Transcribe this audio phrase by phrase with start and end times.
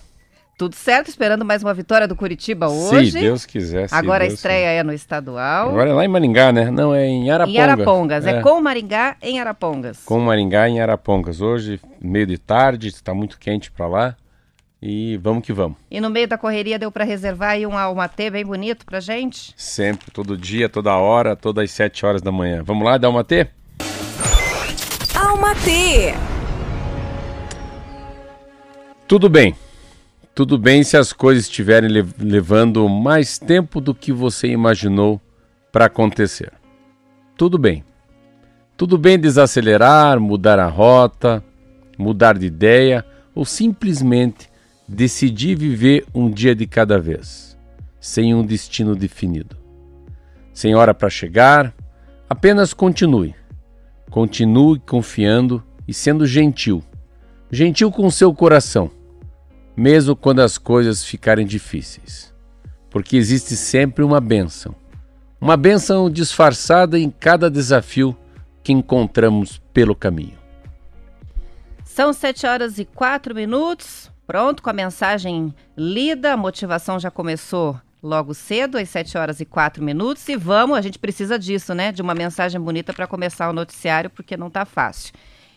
[0.55, 3.11] Tudo certo, esperando mais uma vitória do Curitiba hoje.
[3.11, 3.89] Se Deus quiser.
[3.89, 4.75] Se Agora Deus a estreia quiser.
[4.77, 5.69] é no estadual.
[5.69, 6.69] Agora é lá em Maringá, né?
[6.69, 7.55] Não, é em Arapongas.
[7.55, 10.03] Em Arapongas, é, é com Maringá em Arapongas.
[10.05, 11.41] Com Maringá em Arapongas.
[11.41, 14.15] Hoje, meio de tarde, está muito quente para lá.
[14.79, 15.77] E vamos que vamos.
[15.89, 19.53] E no meio da correria deu para reservar aí um Almatê bem bonito pra gente?
[19.57, 22.61] Sempre, todo dia, toda hora, todas as 7 horas da manhã.
[22.63, 23.47] Vamos lá, dar Almatê?
[25.15, 26.13] Almatê!
[29.07, 29.55] Tudo bem.
[30.35, 35.21] Tudo bem se as coisas estiverem levando mais tempo do que você imaginou
[35.71, 36.51] para acontecer.
[37.37, 37.83] Tudo bem.
[38.75, 41.43] Tudo bem desacelerar, mudar a rota,
[41.99, 43.05] mudar de ideia
[43.35, 44.49] ou simplesmente
[44.87, 47.55] decidir viver um dia de cada vez,
[47.99, 49.55] sem um destino definido.
[50.51, 51.71] Sem hora para chegar,
[52.27, 53.35] apenas continue.
[54.09, 56.83] Continue confiando e sendo gentil.
[57.51, 59.02] Gentil com seu coração
[59.75, 62.33] mesmo quando as coisas ficarem difíceis,
[62.89, 64.75] porque existe sempre uma bênção,
[65.39, 68.15] uma bênção disfarçada em cada desafio
[68.63, 70.37] que encontramos pelo caminho.
[71.83, 74.11] São sete horas e quatro minutos.
[74.25, 79.45] Pronto, com a mensagem lida, a motivação já começou logo cedo, às 7 horas e
[79.45, 80.27] 4 minutos.
[80.27, 81.91] E vamos, a gente precisa disso, né?
[81.91, 85.13] De uma mensagem bonita para começar o noticiário, porque não está fácil.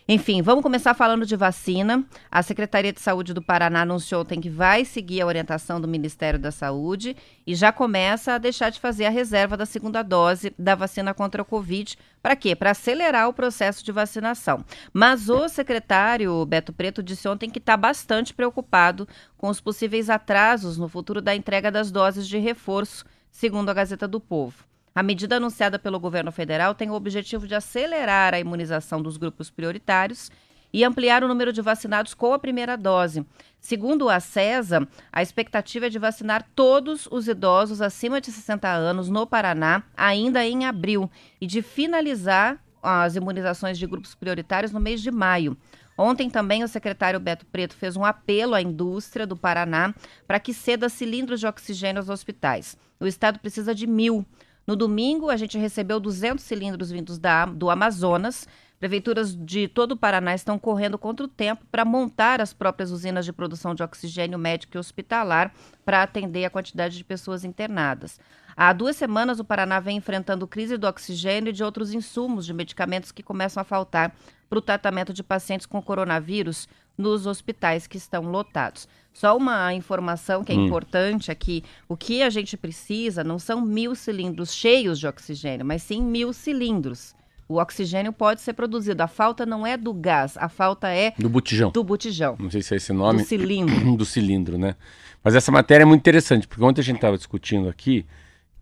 [0.09, 2.05] Enfim, vamos começar falando de vacina.
[2.31, 6.39] A Secretaria de Saúde do Paraná anunciou ontem que vai seguir a orientação do Ministério
[6.39, 7.13] da Saúde
[7.45, 11.41] e já começa a deixar de fazer a reserva da segunda dose da vacina contra
[11.41, 11.97] o Covid.
[12.23, 12.55] Para quê?
[12.55, 14.63] Para acelerar o processo de vacinação.
[14.93, 20.77] Mas o secretário Beto Preto disse ontem que está bastante preocupado com os possíveis atrasos
[20.77, 24.66] no futuro da entrega das doses de reforço, segundo a Gazeta do Povo.
[24.97, 29.47] A medida anunciada pelo governo federal tem o objetivo de acelerar a imunização dos grupos
[29.47, 30.31] prioritários
[30.73, 33.23] e ampliar o número de vacinados com a primeira dose.
[33.59, 39.07] Segundo a CESA, a expectativa é de vacinar todos os idosos acima de 60 anos
[39.07, 44.99] no Paraná ainda em abril e de finalizar as imunizações de grupos prioritários no mês
[44.99, 45.55] de maio.
[45.95, 49.93] Ontem também o secretário Beto Preto fez um apelo à indústria do Paraná
[50.25, 52.75] para que ceda cilindros de oxigênio aos hospitais.
[52.99, 54.25] O estado precisa de mil.
[54.67, 58.45] No domingo, a gente recebeu 200 cilindros vindos da, do Amazonas.
[58.77, 63.23] Prefeituras de todo o Paraná estão correndo contra o tempo para montar as próprias usinas
[63.23, 65.53] de produção de oxigênio médico e hospitalar
[65.85, 68.19] para atender a quantidade de pessoas internadas.
[68.59, 72.51] Há duas semanas, o Paraná vem enfrentando crise do oxigênio e de outros insumos de
[72.55, 74.15] medicamentos que começam a faltar
[74.49, 76.67] para o tratamento de pacientes com coronavírus
[76.97, 78.87] nos hospitais que estão lotados.
[79.13, 80.65] Só uma informação que é hum.
[80.65, 85.83] importante aqui: o que a gente precisa não são mil cilindros cheios de oxigênio, mas
[85.83, 87.15] sim mil cilindros.
[87.47, 89.03] O oxigênio pode ser produzido.
[89.03, 91.69] A falta não é do gás, a falta é do botijão.
[91.69, 92.35] Do botijão.
[92.39, 93.19] Não sei se é esse nome.
[93.19, 93.93] Do cilindro.
[93.95, 94.75] do cilindro, né?
[95.23, 98.03] Mas essa matéria é muito interessante, porque ontem a gente estava discutindo aqui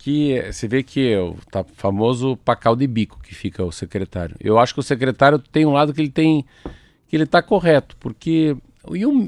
[0.06, 4.36] que você vê que o tá famoso pacal de bico que fica o secretário.
[4.40, 6.46] Eu acho que o secretário tem um lado que ele tem
[7.08, 8.56] que ele está correto, porque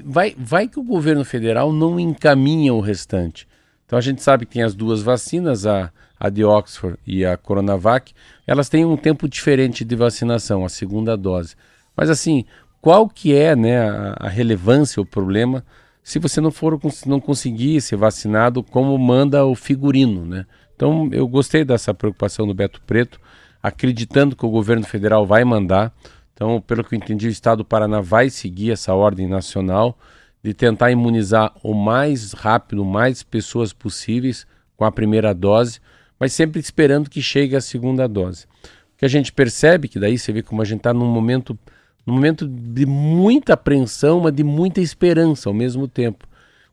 [0.06, 3.48] vai, vai que o governo federal não encaminha o restante.
[3.88, 7.36] Então a gente sabe que tem as duas vacinas, a, a de Oxford e a
[7.36, 8.14] Coronavac,
[8.46, 11.56] elas têm um tempo diferente de vacinação, a segunda dose.
[11.96, 12.46] Mas assim,
[12.80, 15.66] qual que é né, a, a relevância, o problema,
[16.04, 20.46] se você não for não conseguir ser vacinado como manda o figurino, né?
[20.78, 23.20] Então eu gostei dessa preocupação do Beto Preto,
[23.62, 25.92] acreditando que o governo federal vai mandar.
[26.34, 29.98] Então, pelo que eu entendi, o estado do Paraná vai seguir essa ordem nacional
[30.44, 34.46] de tentar imunizar o mais rápido, mais pessoas possíveis
[34.78, 35.82] com a primeira dose,
[36.20, 38.46] mas sempre esperando que chegue a segunda dose.
[38.94, 41.58] O que a gente percebe que daí você vê como a gente está num momento
[42.06, 46.26] num momento de muita apreensão, mas de muita esperança ao mesmo tempo.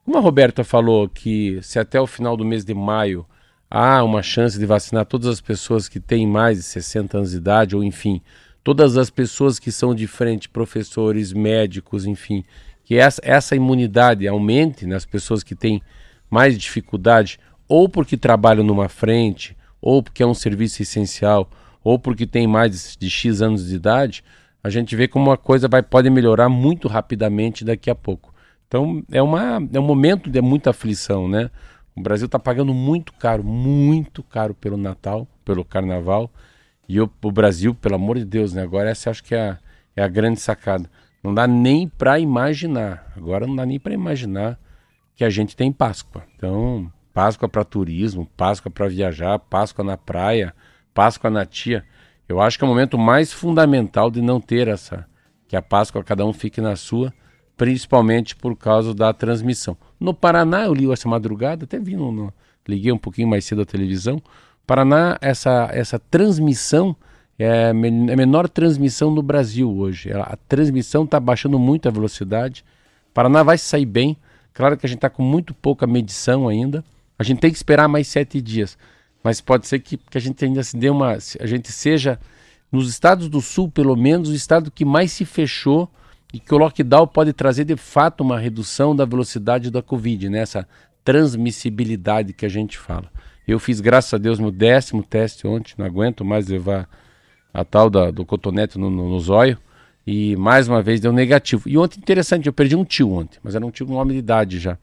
[0.04, 3.26] Como a Roberta falou que se até o final do mês de maio
[3.70, 7.36] há uma chance de vacinar todas as pessoas que têm mais de 60 anos de
[7.36, 8.20] idade, ou enfim,
[8.62, 12.44] todas as pessoas que são de frente, professores, médicos, enfim,
[12.84, 15.82] que essa, essa imunidade aumente nas pessoas que têm
[16.30, 17.38] mais dificuldade,
[17.68, 21.48] ou porque trabalham numa frente, ou porque é um serviço essencial,
[21.82, 24.24] ou porque tem mais de X anos de idade,
[24.62, 28.34] a gente vê como a coisa vai, pode melhorar muito rapidamente daqui a pouco.
[28.66, 31.50] Então é, uma, é um momento de muita aflição, né?
[31.96, 36.30] O Brasil está pagando muito caro, muito caro pelo Natal, pelo Carnaval.
[36.88, 38.62] E o, o Brasil, pelo amor de Deus, né?
[38.62, 39.58] Agora essa acho que é a,
[39.96, 40.90] é a grande sacada.
[41.22, 43.12] Não dá nem para imaginar.
[43.16, 44.58] Agora não dá nem para imaginar
[45.14, 46.24] que a gente tem Páscoa.
[46.36, 50.52] Então, Páscoa para turismo, Páscoa para viajar, Páscoa na praia,
[50.92, 51.84] Páscoa na tia.
[52.28, 55.06] Eu acho que é o momento mais fundamental de não ter essa,
[55.46, 57.12] que a Páscoa cada um fique na sua,
[57.56, 59.76] principalmente por causa da transmissão.
[60.04, 62.32] No Paraná, eu li essa madrugada, até vi, no, no,
[62.68, 64.22] liguei um pouquinho mais cedo a televisão.
[64.66, 66.94] Paraná, essa, essa transmissão
[67.38, 70.12] é a é menor transmissão no Brasil hoje.
[70.12, 72.64] A transmissão está baixando muito a velocidade.
[73.12, 74.16] Paraná vai sair bem.
[74.52, 76.84] Claro que a gente está com muito pouca medição ainda.
[77.18, 78.78] A gente tem que esperar mais sete dias
[79.24, 81.16] mas pode ser que, que a gente ainda se dê uma.
[81.40, 82.20] A gente seja,
[82.70, 85.90] nos estados do sul, pelo menos, o estado que mais se fechou
[86.34, 90.62] e que o lockdown pode trazer de fato uma redução da velocidade da Covid, nessa
[90.62, 90.66] né?
[91.04, 93.08] transmissibilidade que a gente fala.
[93.46, 96.88] Eu fiz, graças a Deus, meu décimo teste ontem, não aguento mais levar
[97.52, 99.56] a tal da, do cotonete no, no, no zóio.
[100.04, 101.68] E mais uma vez deu negativo.
[101.68, 104.18] E ontem, interessante, eu perdi um tio ontem, mas era um tio com homem de
[104.18, 104.76] idade já.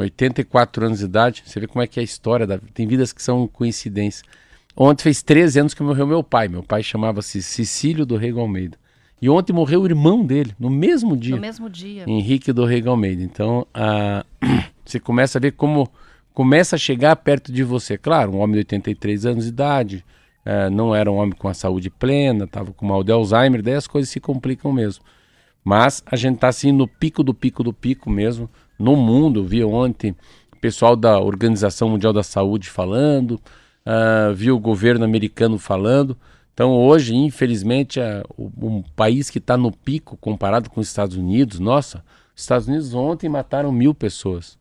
[0.00, 2.58] 84 anos de idade, você vê como é que é a história, da...
[2.74, 4.24] tem vidas que são coincidências.
[4.76, 8.81] Ontem fez 13 anos que morreu meu pai, meu pai chamava-se Cecílio do Rego Almeida.
[9.22, 11.36] E ontem morreu o irmão dele, no mesmo dia.
[11.36, 12.02] No mesmo dia.
[12.08, 13.22] Henrique do Rego Almeida.
[13.22, 14.26] Então, a...
[14.84, 15.88] você começa a ver como
[16.34, 17.96] começa a chegar perto de você.
[17.96, 20.04] Claro, um homem de 83 anos de idade,
[20.44, 23.74] é, não era um homem com a saúde plena, estava com mal de Alzheimer, daí
[23.74, 25.04] as coisas se complicam mesmo.
[25.64, 29.44] Mas a gente está assim no pico do pico do pico mesmo no mundo.
[29.44, 30.16] Vi ontem
[30.52, 33.40] o pessoal da Organização Mundial da Saúde falando,
[33.86, 36.18] uh, vi o governo americano falando.
[36.54, 41.58] Então, hoje, infelizmente, é um país que está no pico comparado com os Estados Unidos,
[41.58, 42.04] nossa,
[42.34, 44.58] os Estados Unidos ontem mataram mil pessoas.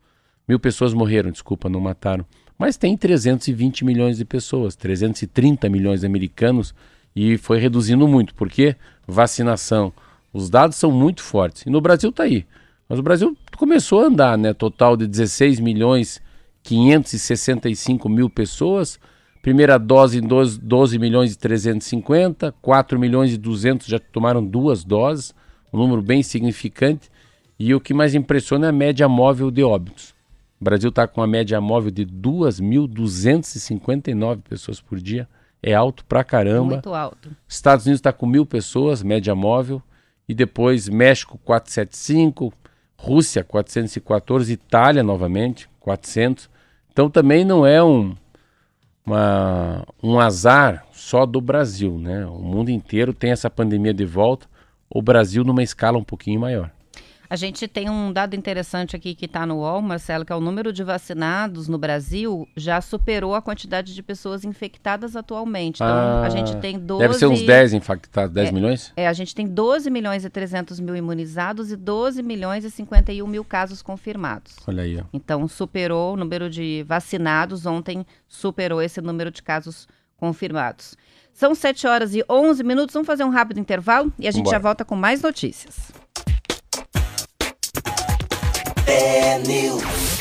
[0.47, 2.25] Mil pessoas morreram, desculpa, não mataram.
[2.57, 6.73] Mas tem 320 milhões de pessoas, 330 milhões de americanos
[7.15, 8.35] e foi reduzindo muito.
[8.35, 8.75] Por quê?
[9.07, 9.91] Vacinação.
[10.31, 11.63] Os dados são muito fortes.
[11.63, 12.45] E no Brasil está aí.
[12.87, 14.53] Mas o Brasil começou a andar, né?
[14.53, 16.21] Total de 16 milhões
[16.63, 18.99] 565 mil pessoas.
[19.41, 24.83] Primeira dose em 12, 12 milhões e 350, 4 milhões e 200 já tomaram duas
[24.83, 25.33] doses,
[25.73, 27.09] um número bem significante.
[27.57, 30.13] E o que mais impressiona é a média móvel de óbitos.
[30.59, 35.27] O Brasil está com uma média móvel de 2.259 pessoas por dia.
[35.61, 36.73] É alto pra caramba.
[36.73, 37.31] Muito alto.
[37.47, 39.81] Estados Unidos está com mil pessoas, média móvel.
[40.29, 42.53] E depois México 475,
[42.95, 46.47] Rússia 414, Itália novamente 400.
[46.91, 48.15] Então também não é um,
[49.05, 52.25] uma, um azar só do Brasil, né?
[52.25, 54.47] O mundo inteiro tem essa pandemia de volta,
[54.89, 56.71] o Brasil numa escala um pouquinho maior.
[57.31, 60.41] A gente tem um dado interessante aqui que está no UOL, Marcelo, que é o
[60.41, 65.77] número de vacinados no Brasil já superou a quantidade de pessoas infectadas atualmente.
[65.77, 67.01] Então, ah, a gente tem 12...
[67.01, 68.93] Deve ser uns 10 infectados, 10 é, milhões?
[68.97, 73.25] É, a gente tem 12 milhões e 300 mil imunizados e 12 milhões e 51
[73.25, 74.57] mil casos confirmados.
[74.67, 74.99] Olha aí.
[74.99, 75.03] Ó.
[75.13, 80.97] Então, superou o número de vacinados, ontem superou esse número de casos confirmados.
[81.31, 84.57] São 7 horas e 11 minutos, vamos fazer um rápido intervalo e a gente Vambora.
[84.57, 86.00] já volta com mais notícias.
[88.91, 90.20] News.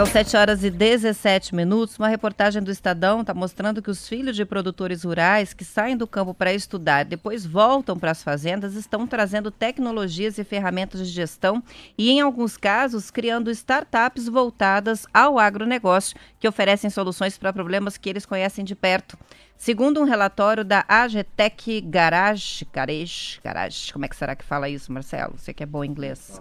[0.00, 1.98] São 7 horas e 17 minutos.
[1.98, 6.06] Uma reportagem do Estadão está mostrando que os filhos de produtores rurais que saem do
[6.06, 11.62] campo para estudar, depois voltam para as fazendas, estão trazendo tecnologias e ferramentas de gestão
[11.98, 18.08] e, em alguns casos, criando startups voltadas ao agronegócio, que oferecem soluções para problemas que
[18.08, 19.18] eles conhecem de perto.
[19.54, 24.90] Segundo um relatório da AGTEC Garage, Garage, Garage, como é que será que fala isso,
[24.90, 25.34] Marcelo?
[25.36, 26.40] Você que é bom em inglês.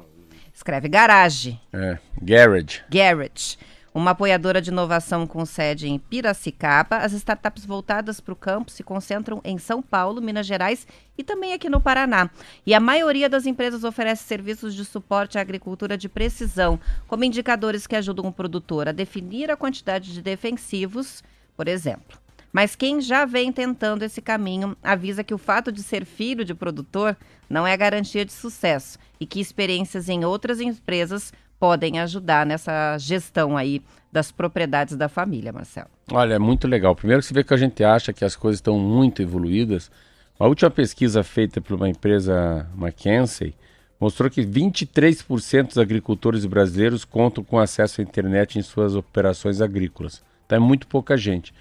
[0.60, 1.58] Escreve garage.
[1.72, 2.84] É, garage.
[2.90, 3.58] Garage.
[3.94, 8.84] Uma apoiadora de inovação com sede em Piracicaba, as startups voltadas para o campo se
[8.84, 10.86] concentram em São Paulo, Minas Gerais
[11.18, 12.30] e também aqui no Paraná.
[12.66, 17.88] E a maioria das empresas oferece serviços de suporte à agricultura de precisão, como indicadores
[17.88, 21.24] que ajudam o produtor a definir a quantidade de defensivos,
[21.56, 22.20] por exemplo.
[22.52, 26.56] Mas quem já vem tentando esse caminho avisa que o fato de ser filho de
[26.56, 27.16] produtor
[27.50, 33.58] não é garantia de sucesso e que experiências em outras empresas podem ajudar nessa gestão
[33.58, 35.90] aí das propriedades da família, Marcelo.
[36.12, 36.96] Olha, é muito legal.
[36.96, 39.92] Primeiro você vê que a gente acha que as coisas estão muito evoluídas.
[40.40, 43.54] A última pesquisa feita por uma empresa McKinsey
[44.00, 50.24] mostrou que 23% dos agricultores brasileiros contam com acesso à internet em suas operações agrícolas.
[50.46, 51.54] Então é muito pouca gente.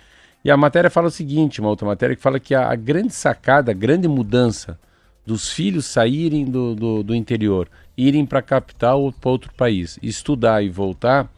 [0.44, 3.12] E a matéria fala o seguinte, uma outra matéria que fala que a, a grande
[3.12, 4.78] sacada, a grande mudança
[5.26, 9.98] dos filhos saírem do, do, do interior, irem para a capital ou para outro país,
[10.02, 11.28] estudar e voltar,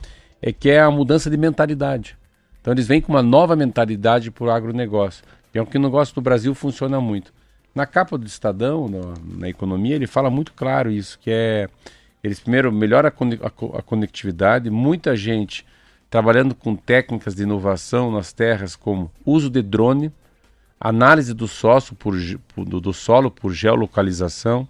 [0.41, 2.17] é que é a mudança de mentalidade.
[2.61, 5.25] Então eles vêm com uma nova mentalidade para o agronegócio.
[5.55, 7.33] E é o que o negócio do Brasil funciona muito.
[7.75, 11.69] Na capa do Estadão, no, na economia, ele fala muito claro isso, que é
[12.23, 15.65] eles primeiro melhora a, a conectividade, muita gente
[16.11, 20.13] trabalhando com técnicas de inovação nas terras como uso de drone,
[20.79, 21.47] análise do,
[21.97, 22.17] por,
[22.65, 24.67] do solo por geolocalização,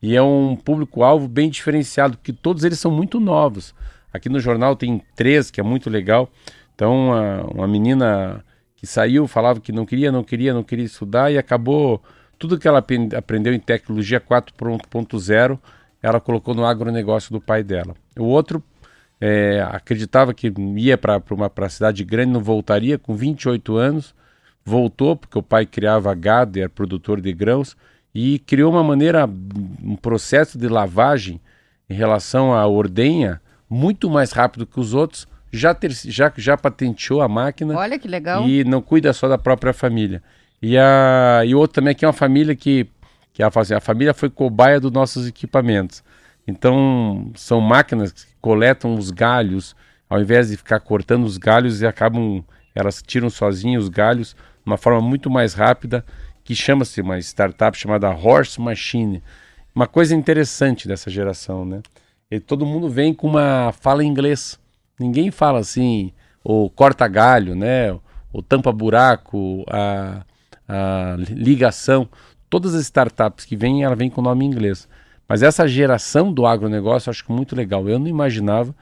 [0.00, 3.74] e é um público-alvo bem diferenciado, porque todos eles são muito novos.
[4.12, 6.30] Aqui no jornal tem três, que é muito legal.
[6.74, 8.44] Então, uma, uma menina
[8.76, 12.00] que saiu falava que não queria, não queria, não queria estudar e acabou
[12.38, 12.78] tudo que ela
[13.16, 15.58] aprendeu em tecnologia 4.0,
[16.00, 17.96] ela colocou no agronegócio do pai dela.
[18.16, 18.62] O outro
[19.20, 24.14] é, acreditava que ia para uma cidade grande, não voltaria, com 28 anos,
[24.64, 27.76] voltou, porque o pai criava gado, era produtor de grãos,
[28.14, 29.28] e criou uma maneira,
[29.82, 31.40] um processo de lavagem
[31.88, 37.20] em relação à ordenha muito mais rápido que os outros, já, ter, já, já patenteou
[37.20, 37.76] a máquina.
[37.76, 38.46] Olha que legal.
[38.48, 40.22] E não cuida só da própria família.
[40.60, 42.86] E, a, e outro também que é uma família que,
[43.32, 46.02] que assim, a família foi cobaia dos nossos equipamentos.
[46.46, 49.76] Então, são máquinas coletam os galhos,
[50.08, 52.42] ao invés de ficar cortando os galhos e acabam,
[52.74, 56.02] elas tiram sozinhas os galhos de uma forma muito mais rápida,
[56.42, 59.22] que chama-se uma startup chamada Horse Machine.
[59.74, 61.82] Uma coisa interessante dessa geração, né?
[62.30, 64.58] E todo mundo vem com uma fala em inglês.
[64.98, 66.10] Ninguém fala assim,
[66.42, 67.92] ou corta galho, né?
[68.32, 70.24] O tampa buraco, a,
[70.66, 72.08] a ligação.
[72.48, 74.88] Todas as startups que vêm, ela vem com nome em inglês.
[75.28, 77.86] Mas essa geração do agronegócio eu acho muito legal.
[77.88, 78.74] Eu não imaginava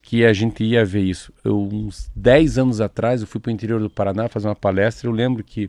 [0.00, 1.32] que a gente ia ver isso.
[1.44, 5.06] Eu, uns 10 anos atrás, eu fui para o interior do Paraná fazer uma palestra.
[5.06, 5.68] Eu lembro que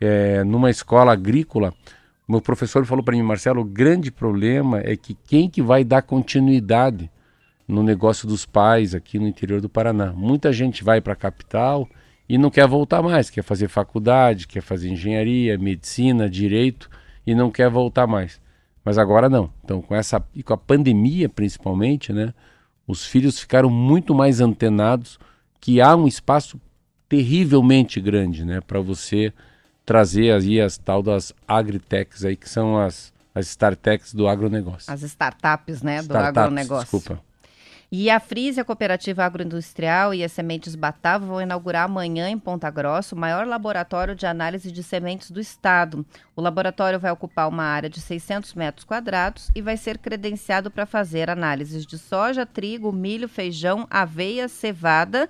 [0.00, 1.72] é, numa escola agrícola,
[2.26, 6.02] meu professor falou para mim, Marcelo, o grande problema é que quem que vai dar
[6.02, 7.08] continuidade
[7.68, 10.12] no negócio dos pais aqui no interior do Paraná?
[10.12, 11.88] Muita gente vai para a capital
[12.28, 16.90] e não quer voltar mais, quer fazer faculdade, quer fazer engenharia, medicina, direito
[17.24, 18.41] e não quer voltar mais.
[18.84, 19.50] Mas agora não.
[19.64, 22.34] Então, com essa e com a pandemia principalmente, né,
[22.86, 25.18] os filhos ficaram muito mais antenados
[25.60, 26.60] que há um espaço
[27.08, 29.32] terrivelmente grande, né, para você
[29.84, 34.92] trazer aí as tal das agritechs aí que são as as startups do agronegócio.
[34.92, 36.98] As startups, né, startups, do agronegócio.
[36.98, 37.22] Desculpa.
[37.94, 42.70] E a Frise, a Cooperativa Agroindustrial e as Sementes Batavo vão inaugurar amanhã em Ponta
[42.70, 46.02] Grossa o maior laboratório de análise de sementes do estado.
[46.34, 50.86] O laboratório vai ocupar uma área de 600 metros quadrados e vai ser credenciado para
[50.86, 55.28] fazer análises de soja, trigo, milho, feijão, aveia, cevada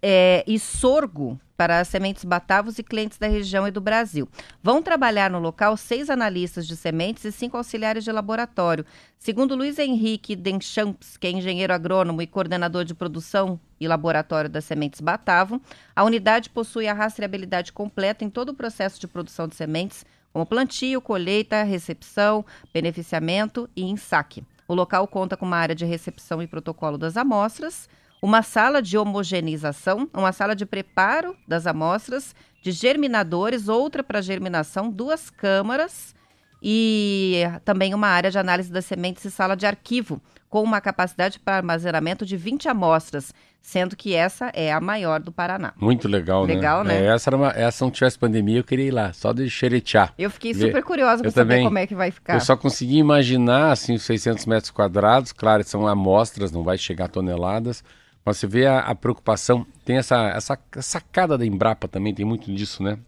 [0.00, 4.28] é, e sorgo para sementes Batavos e clientes da região e do Brasil.
[4.62, 8.84] Vão trabalhar no local seis analistas de sementes e cinco auxiliares de laboratório.
[9.18, 14.64] Segundo Luiz Henrique Denchamps, que é engenheiro agrônomo e coordenador de produção e laboratório das
[14.64, 15.60] sementes Batavo,
[15.94, 20.44] a unidade possui a rastreabilidade completa em todo o processo de produção de sementes, como
[20.44, 24.42] plantio, colheita, recepção, beneficiamento e ensaque.
[24.66, 27.88] O local conta com uma área de recepção e protocolo das amostras,
[28.24, 34.90] uma sala de homogeneização, uma sala de preparo das amostras, de germinadores, outra para germinação,
[34.90, 36.14] duas câmaras
[36.62, 41.38] e também uma área de análise das sementes e sala de arquivo, com uma capacidade
[41.38, 45.74] para armazenamento de 20 amostras, sendo que essa é a maior do Paraná.
[45.76, 46.54] Muito legal, né?
[46.54, 47.04] Legal, né?
[47.04, 50.14] É, essa, era uma, essa não tivesse pandemia, eu queria ir lá, só de xeretear.
[50.16, 52.36] Eu fiquei super curiosa para saber também, como é que vai ficar.
[52.36, 57.04] Eu só consegui imaginar, assim, os 600 metros quadrados, claro, são amostras, não vai chegar
[57.04, 57.84] a toneladas,
[58.32, 62.82] você vê a, a preocupação, tem essa, essa sacada da Embrapa também, tem muito disso,
[62.82, 62.98] né?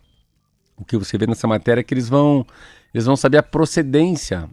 [0.77, 2.47] O que você vê nessa matéria é que eles vão
[2.93, 4.49] eles vão saber a procedência,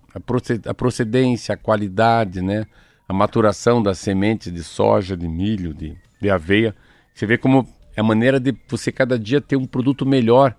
[0.66, 2.66] a procedência, a qualidade, né?
[3.08, 6.76] A maturação das sementes de soja, de milho, de, de aveia.
[7.14, 10.56] Você vê como é a maneira de você cada dia ter um produto melhor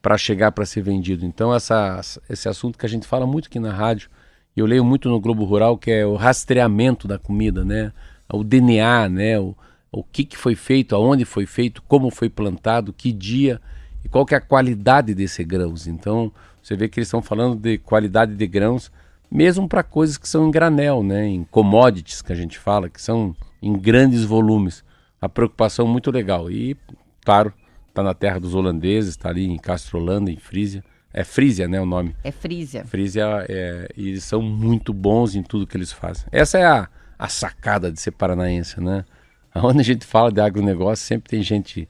[0.00, 1.26] para chegar para ser vendido.
[1.26, 4.08] Então essa, esse assunto que a gente fala muito aqui na rádio,
[4.56, 7.92] eu leio muito no Globo Rural, que é o rastreamento da comida, né?
[8.32, 9.38] O DNA, né?
[9.38, 9.54] O,
[9.92, 13.60] o que, que foi feito, aonde foi feito, como foi plantado, que dia
[14.04, 15.86] e qual que é a qualidade desses grãos.
[15.86, 18.90] Então, você vê que eles estão falando de qualidade de grãos,
[19.30, 21.26] mesmo para coisas que são em granel, né?
[21.26, 24.84] em commodities que a gente fala, que são em grandes volumes.
[25.20, 26.50] A preocupação muito legal.
[26.50, 26.76] E,
[27.24, 27.52] claro,
[27.88, 30.84] está na terra dos holandeses, está ali em Castrolanda, em Frísia.
[31.12, 32.14] É Frísia, né, o nome?
[32.22, 32.84] É Frísia.
[32.84, 36.26] Frísia, é, e eles são muito bons em tudo que eles fazem.
[36.30, 39.04] Essa é a, a sacada de ser paranaense, né?
[39.54, 41.88] Onde a gente fala de agronegócio, sempre tem gente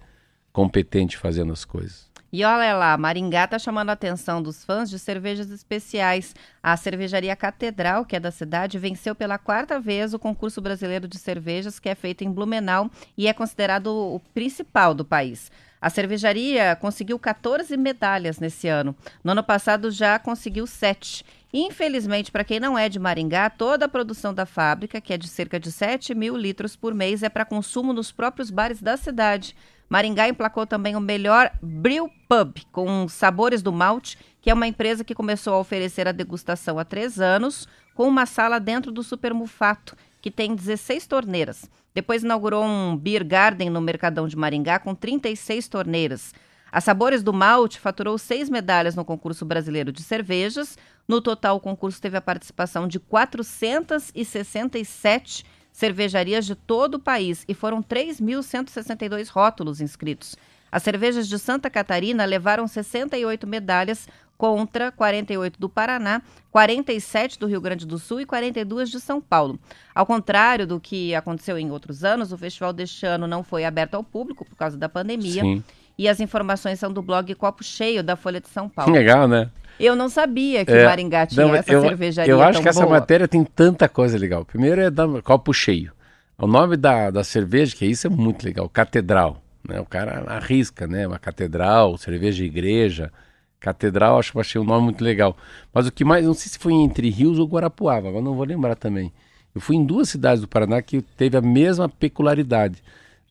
[0.53, 2.07] competente fazendo as coisas.
[2.33, 6.35] E olha lá, Maringá está chamando a atenção dos fãs de cervejas especiais.
[6.63, 11.19] A cervejaria Catedral, que é da cidade, venceu pela quarta vez o concurso brasileiro de
[11.19, 15.51] cervejas, que é feito em Blumenau e é considerado o principal do país.
[15.81, 18.95] A cervejaria conseguiu 14 medalhas nesse ano.
[19.23, 21.25] No ano passado já conseguiu 7.
[21.59, 25.27] Infelizmente, para quem não é de Maringá, toda a produção da fábrica, que é de
[25.27, 29.57] cerca de 7 mil litros por mês, é para consumo nos próprios bares da cidade.
[29.89, 35.03] Maringá emplacou também o melhor Brew Pub, com Sabores do Malte, que é uma empresa
[35.03, 39.33] que começou a oferecer a degustação há três anos, com uma sala dentro do Super
[39.33, 41.71] Mufato, que tem 16 torneiras.
[41.95, 46.35] Depois inaugurou um Beer Garden no Mercadão de Maringá, com 36 torneiras.
[46.71, 50.79] A Sabores do Malte faturou seis medalhas no concurso brasileiro de cervejas.
[51.07, 57.55] No total, o concurso teve a participação de 467 cervejarias de todo o país e
[57.55, 60.35] foram 3.162 rótulos inscritos.
[60.73, 67.61] As cervejas de Santa Catarina levaram 68 medalhas contra 48 do Paraná, 47 do Rio
[67.61, 69.59] Grande do Sul e 42 de São Paulo.
[69.95, 73.95] Ao contrário do que aconteceu em outros anos, o festival deste ano não foi aberto
[73.95, 75.43] ao público por causa da pandemia.
[75.43, 75.65] Sim.
[75.99, 78.93] E as informações são do blog Copo Cheio da Folha de São Paulo.
[78.93, 79.51] Legal, né?
[79.79, 82.33] Eu não sabia que é, Maringá tinha não, essa eu, cervejaria.
[82.33, 82.71] Eu acho que boa.
[82.71, 84.45] essa matéria tem tanta coisa legal.
[84.45, 85.93] Primeiro é dar copo cheio.
[86.39, 89.43] O nome da, da cerveja, que é isso é muito legal, Catedral.
[89.67, 89.81] Né?
[89.81, 91.07] O cara arrisca, né?
[91.07, 93.13] Uma catedral, cerveja igreja.
[93.59, 95.37] Catedral, acho que achei um nome muito legal.
[95.73, 98.45] Mas o que mais, não sei se foi entre Rios ou Guarapuava, agora não vou
[98.45, 99.13] lembrar também.
[99.55, 102.83] Eu fui em duas cidades do Paraná que teve a mesma peculiaridade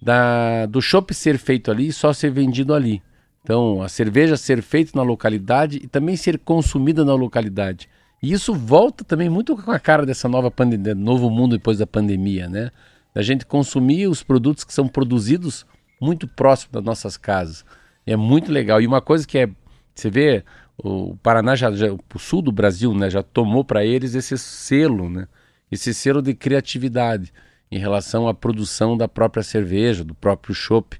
[0.05, 3.01] da, do chopp ser feito ali e só ser vendido ali.
[3.41, 7.89] Então, a cerveja ser feita na localidade e também ser consumida na localidade.
[8.21, 11.87] E isso volta também muito com a cara dessa nova pandemia, novo mundo depois da
[11.87, 12.69] pandemia, né?
[13.15, 15.65] Da gente consumir os produtos que são produzidos
[15.99, 17.65] muito próximo das nossas casas.
[18.05, 18.79] E é muito legal.
[18.79, 19.49] E uma coisa que é,
[19.93, 20.43] você vê,
[20.77, 25.09] o Paraná já, já o sul do Brasil, né, já tomou para eles esse selo,
[25.09, 25.27] né?
[25.71, 27.33] Esse selo de criatividade
[27.71, 30.97] em relação à produção da própria cerveja, do próprio chopp.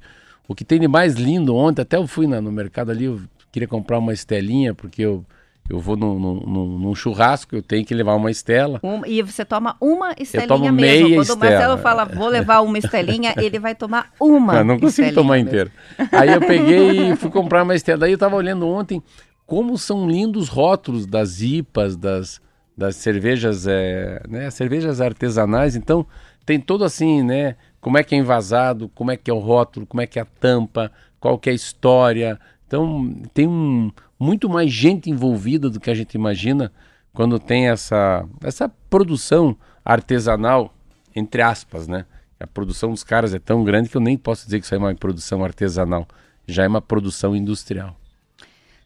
[0.48, 3.22] O que tem de mais lindo ontem, até eu fui na, no mercado ali, eu
[3.52, 5.26] queria comprar uma estelinha, porque eu,
[5.70, 8.80] eu vou num, num, num churrasco, eu tenho que levar uma estela.
[8.84, 11.10] Um, e você toma uma estelinha mesmo.
[11.10, 11.36] Quando estela.
[11.36, 14.58] o Marcelo fala, vou levar uma estelinha, ele vai tomar uma.
[14.58, 15.72] Eu não consigo tomar inteira.
[16.12, 18.00] Aí eu peguei e fui comprar uma estela.
[18.00, 19.02] Daí eu estava olhando ontem
[19.46, 22.42] como são lindos os rótulos das IPAs, das,
[22.76, 25.76] das cervejas, é, né, cervejas artesanais.
[25.76, 26.06] Então,
[26.46, 27.56] tem todo assim, né?
[27.86, 30.24] como é que é envasado, como é que é o rótulo, como é que é
[30.24, 32.40] a tampa, qual que é a história.
[32.66, 36.72] Então tem um, muito mais gente envolvida do que a gente imagina
[37.14, 39.56] quando tem essa, essa produção
[39.86, 40.74] artesanal,
[41.16, 42.08] entre aspas, né?
[42.40, 44.80] A produção dos caras é tão grande que eu nem posso dizer que isso é
[44.80, 46.08] uma produção artesanal,
[46.48, 47.96] já é uma produção industrial.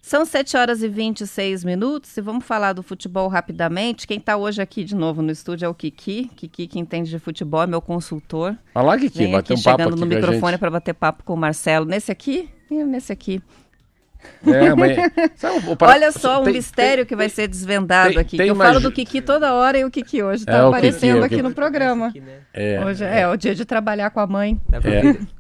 [0.10, 4.08] São 7 horas e 26 minutos e vamos falar do futebol rapidamente.
[4.08, 6.32] Quem está hoje aqui de novo no estúdio é o Kiki.
[6.36, 8.58] Kiki, que entende de futebol, é meu consultor.
[8.74, 11.86] Olá, Kiki, bater um papo chegando no microfone para bater papo com o Marcelo.
[11.86, 12.50] Nesse aqui?
[12.72, 13.40] Nesse aqui.
[14.46, 14.98] É, mas,
[15.36, 15.94] sabe, para...
[15.94, 18.38] Olha só um tem, mistério tem, que vai ser desvendado tem, aqui.
[18.38, 21.42] eu falo do Kiki toda hora e o Kiki hoje está é, aparecendo Kiki, aqui
[21.42, 22.12] no programa.
[22.16, 22.40] Né?
[22.54, 24.60] é, hoje é, é, o dia de trabalhar com a mãe.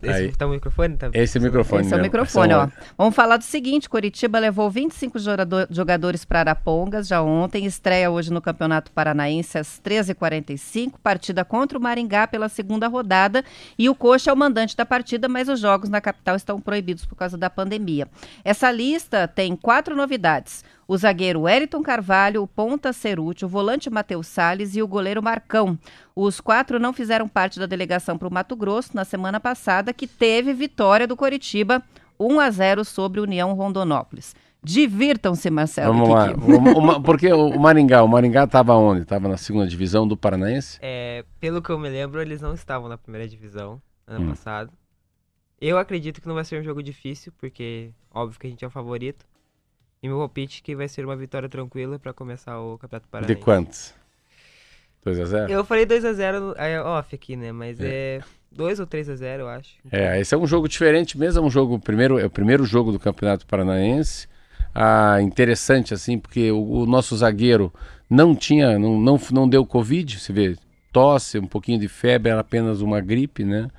[0.01, 0.97] É, esse tá o microfone?
[0.97, 1.09] Tá...
[1.13, 1.81] Esse é o microfone.
[1.81, 2.67] Esse é o microfone, ó.
[2.97, 8.31] Vamos falar do seguinte: Curitiba levou 25 jogador, jogadores para Arapongas já ontem, estreia hoje
[8.31, 13.43] no Campeonato Paranaense às 13h45, partida contra o Maringá pela segunda rodada.
[13.77, 17.05] E o Coxa é o mandante da partida, mas os jogos na capital estão proibidos
[17.05, 18.07] por causa da pandemia.
[18.43, 20.63] Essa lista tem quatro novidades.
[20.87, 25.77] O zagueiro Wellington Carvalho, o ponta Cerute, o volante Matheus Salles e o goleiro Marcão.
[26.15, 30.07] Os quatro não fizeram parte da delegação para o Mato Grosso na semana passada, que
[30.07, 31.83] teve vitória do Coritiba
[32.19, 34.35] 1 a 0 sobre União Rondonópolis.
[34.61, 35.93] Divirtam-se, Marcelo.
[35.93, 36.31] Vamos lá.
[36.31, 39.03] O, porque o Maringá, o Maringá estava onde?
[39.03, 40.79] Estava na segunda divisão do Paranaense?
[40.81, 44.29] É, pelo que eu me lembro, eles não estavam na primeira divisão ano hum.
[44.29, 44.71] passado.
[45.61, 48.67] Eu acredito que não vai ser um jogo difícil, porque óbvio que a gente é
[48.67, 49.25] o favorito.
[50.01, 53.35] E meu palpite é que vai ser uma vitória tranquila para começar o Campeonato Paranaense.
[53.35, 53.93] De quantos?
[55.05, 55.49] 2x0?
[55.49, 57.51] Eu falei 2x0 é off aqui, né?
[57.51, 59.75] Mas é, 2 ou 3x0, eu acho.
[59.91, 62.91] É, esse é um jogo diferente mesmo, é um jogo, primeiro, é o primeiro jogo
[62.91, 64.27] do Campeonato Paranaense.
[64.73, 67.73] Ah, interessante, assim, porque o, o nosso zagueiro
[68.09, 70.55] não tinha, não, não, não deu Covid, você vê,
[70.91, 73.69] tosse, um pouquinho de febre, era apenas uma gripe, né?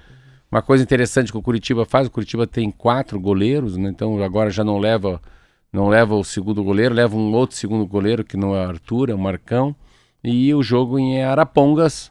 [0.50, 3.88] Uma coisa interessante que o Curitiba faz, o Curitiba tem quatro goleiros, né?
[3.88, 5.20] então agora já não leva
[5.72, 9.14] não leva o segundo goleiro, leva um outro segundo goleiro que não é Arthur, é
[9.14, 9.74] o Marcão.
[10.22, 12.10] E o jogo em Arapongas,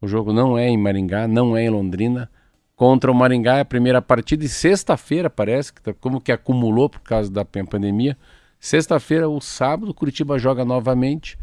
[0.00, 2.30] o jogo não é em Maringá, não é em Londrina.
[2.76, 6.88] Contra o Maringá é a primeira partida e sexta-feira parece, que tá, como que acumulou
[6.88, 8.16] por causa da pandemia.
[8.60, 11.36] Sexta-feira, o sábado, o Curitiba joga novamente.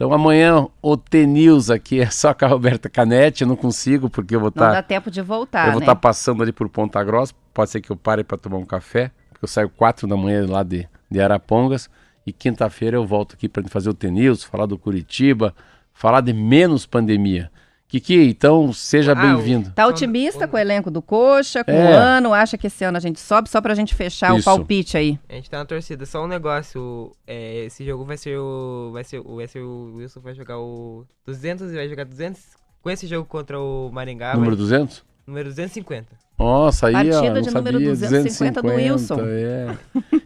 [0.00, 4.34] Então amanhã o T-News aqui é só com a Roberta Canete, eu não consigo porque
[4.34, 4.64] eu vou estar...
[4.64, 5.94] Não tá, dá tempo de voltar, Eu vou estar né?
[5.94, 9.10] tá passando ali por Ponta Grossa, pode ser que eu pare para tomar um café,
[9.28, 11.90] porque eu saio quatro da manhã lá de, de Arapongas
[12.26, 15.54] e quinta-feira eu volto aqui para fazer o T-News, falar do Curitiba,
[15.92, 17.52] falar de menos pandemia.
[17.90, 19.72] Kiki, então seja bem-vindo.
[19.72, 21.90] Tá otimista com o elenco do Coxa, com é.
[21.90, 24.42] o ano, acha que esse ano a gente sobe, só pra gente fechar Isso.
[24.42, 25.18] o palpite aí.
[25.28, 29.02] A gente tá na torcida, só um negócio, é, esse jogo vai ser o, vai
[29.02, 32.40] ser, vai ser o Wilson vai jogar o 200 e vai jogar 200,
[32.80, 34.34] com esse jogo contra o Maringá.
[34.34, 35.04] Número vai, 200?
[35.26, 36.06] Número 250.
[36.38, 39.20] Nossa, aí Partida ó, de sabia, número 250, 250 do Wilson.
[39.26, 39.76] É.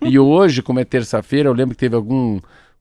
[0.06, 2.38] e hoje, como é terça-feira, eu lembro que teve algum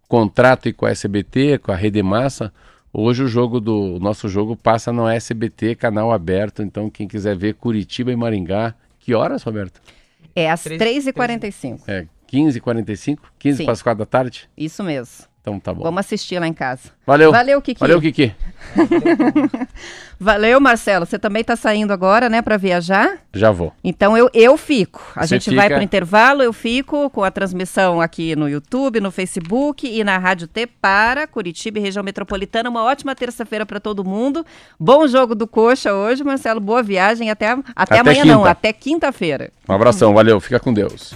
[0.09, 2.51] contrato com a SBT, com a Rede Massa,
[2.95, 6.61] Hoje o jogo do o nosso jogo passa no SBT, canal aberto.
[6.61, 8.75] Então, quem quiser ver Curitiba e Maringá.
[8.99, 9.81] Que horas, Roberto?
[10.35, 11.81] É às 3h45.
[11.87, 13.17] É, 15h45?
[13.39, 14.47] 15 para as 4 da tarde?
[14.55, 15.25] Isso mesmo.
[15.43, 15.83] Então tá bom.
[15.83, 16.83] Vamos assistir lá em casa.
[17.05, 17.29] Valeu.
[17.29, 17.77] Valeu, Kiki.
[17.77, 18.33] Valeu, Kiki.
[20.17, 21.05] Valeu, Marcelo.
[21.05, 23.17] Você também está saindo agora, né, para viajar?
[23.33, 23.73] Já vou.
[23.83, 25.01] Então eu, eu fico.
[25.13, 25.57] A Você gente fica...
[25.57, 30.01] vai para o intervalo, eu fico com a transmissão aqui no YouTube, no Facebook e
[30.01, 32.69] na Rádio T para Curitiba e região metropolitana.
[32.69, 34.45] Uma ótima terça-feira para todo mundo.
[34.79, 36.61] Bom jogo do Coxa hoje, Marcelo.
[36.61, 37.29] Boa viagem.
[37.29, 38.33] Até, até, até amanhã, quinta.
[38.33, 38.45] não.
[38.45, 39.51] Até quinta-feira.
[39.67, 40.13] Um abração.
[40.13, 40.39] Valeu.
[40.39, 41.13] Fica com Deus.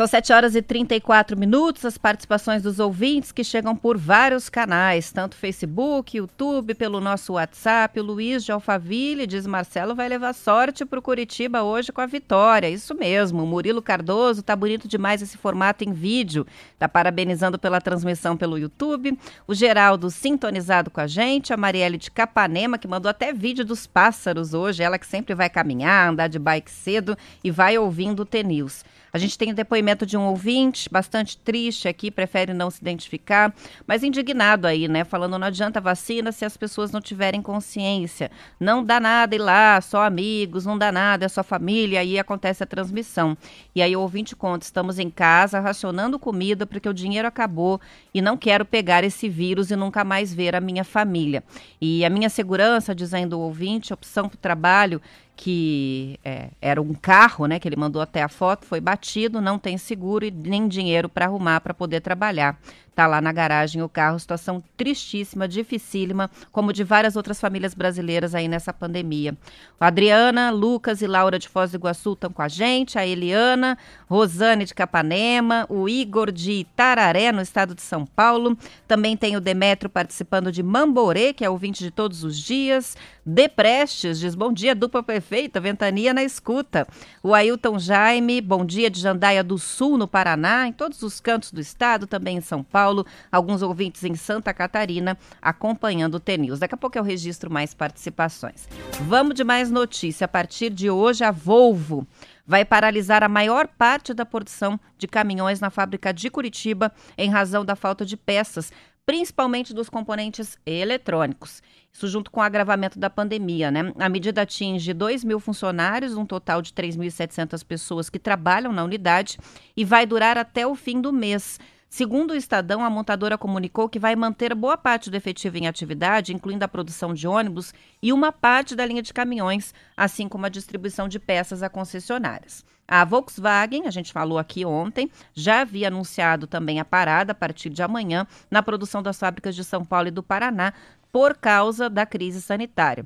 [0.00, 1.84] São 7 horas e 34 minutos.
[1.84, 8.00] As participações dos ouvintes que chegam por vários canais, tanto Facebook, YouTube, pelo nosso WhatsApp.
[8.00, 12.06] O Luiz de Alphaville diz: Marcelo vai levar sorte para o Curitiba hoje com a
[12.06, 12.70] vitória.
[12.70, 13.42] Isso mesmo.
[13.42, 16.46] O Murilo Cardoso, tá bonito demais esse formato em vídeo.
[16.78, 19.18] Tá parabenizando pela transmissão pelo YouTube.
[19.46, 21.52] O Geraldo sintonizado com a gente.
[21.52, 24.82] A Marielle de Capanema, que mandou até vídeo dos pássaros hoje.
[24.82, 28.82] Ela que sempre vai caminhar, andar de bike cedo e vai ouvindo o T-News.
[29.12, 33.54] A gente tem o depoimento de um ouvinte, bastante triste aqui, prefere não se identificar,
[33.86, 35.04] mas indignado aí, né?
[35.04, 38.30] Falando não adianta vacina se as pessoas não tiverem consciência.
[38.58, 42.62] Não dá nada ir lá, só amigos, não dá nada, é só família, aí acontece
[42.62, 43.36] a transmissão.
[43.74, 47.80] E aí o ouvinte conta: estamos em casa racionando comida porque o dinheiro acabou
[48.14, 51.42] e não quero pegar esse vírus e nunca mais ver a minha família.
[51.80, 55.00] E a minha segurança, dizendo o ouvinte, opção para o trabalho,
[55.40, 59.58] que é, era um carro, né, que ele mandou até a foto, foi batido, não
[59.58, 62.60] tem seguro e nem dinheiro para arrumar para poder trabalhar.
[63.00, 68.34] Tá lá na garagem o carro, situação tristíssima, dificílima, como de várias outras famílias brasileiras
[68.34, 69.34] aí nessa pandemia.
[69.80, 73.78] A Adriana, Lucas e Laura de Foz do Iguaçu estão com a gente, a Eliana,
[74.06, 78.54] Rosane de Capanema, o Igor de Itararé, no estado de São Paulo.
[78.86, 82.98] Também tem o Demetrio participando de Mamborê, que é ouvinte de todos os dias.
[83.24, 86.86] Deprestes diz bom dia, dupla perfeita, ventania na escuta.
[87.22, 91.52] O Ailton Jaime, bom dia de Jandaia do Sul, no Paraná, em todos os cantos
[91.52, 92.89] do estado, também em São Paulo.
[93.30, 96.58] Alguns ouvintes em Santa Catarina acompanhando o TNews.
[96.58, 98.68] Daqui a pouco eu registro mais participações.
[99.02, 100.24] Vamos de mais notícia.
[100.24, 102.06] A partir de hoje, a Volvo
[102.46, 107.64] vai paralisar a maior parte da produção de caminhões na fábrica de Curitiba em razão
[107.64, 108.72] da falta de peças
[109.10, 111.60] principalmente dos componentes eletrônicos.
[111.92, 113.92] Isso junto com o agravamento da pandemia, né?
[113.98, 119.36] A medida atinge 2 mil funcionários, um total de 3.700 pessoas que trabalham na unidade
[119.76, 121.58] e vai durar até o fim do mês.
[121.92, 126.32] Segundo o Estadão, a montadora comunicou que vai manter boa parte do efetivo em atividade,
[126.32, 130.48] incluindo a produção de ônibus e uma parte da linha de caminhões, assim como a
[130.48, 132.64] distribuição de peças a concessionárias.
[132.86, 137.70] A Volkswagen, a gente falou aqui ontem, já havia anunciado também a parada a partir
[137.70, 140.72] de amanhã na produção das fábricas de São Paulo e do Paraná
[141.10, 143.04] por causa da crise sanitária.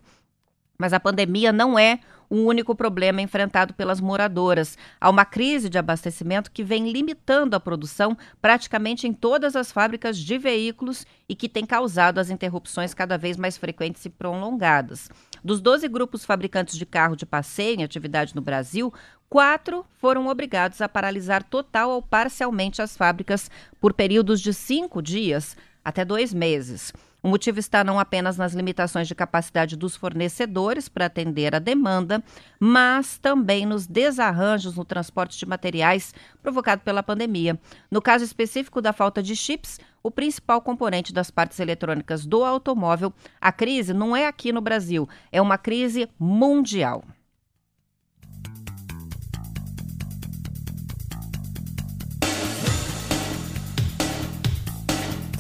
[0.77, 2.01] Mas a pandemia não é
[2.35, 4.77] o único problema enfrentado pelas moradoras.
[5.01, 10.19] Há uma crise de abastecimento que vem limitando a produção praticamente em todas as fábricas
[10.19, 15.09] de veículos e que tem causado as interrupções cada vez mais frequentes e prolongadas.
[15.45, 18.93] Dos 12 grupos fabricantes de carro de passeio em atividade no Brasil,
[19.29, 23.49] quatro foram obrigados a paralisar total ou parcialmente as fábricas
[23.81, 26.93] por períodos de cinco dias até dois meses.
[27.25, 32.23] O motivo está não apenas nas limitações de capacidade dos fornecedores para atender a demanda,
[32.61, 37.59] mas também nos desarranjos no transporte de materiais provocado pela pandemia.
[37.91, 43.11] No caso específico da falta de chips, o principal componente das partes eletrônicas do automóvel,
[43.41, 47.03] a crise não é aqui no Brasil, é uma crise mundial.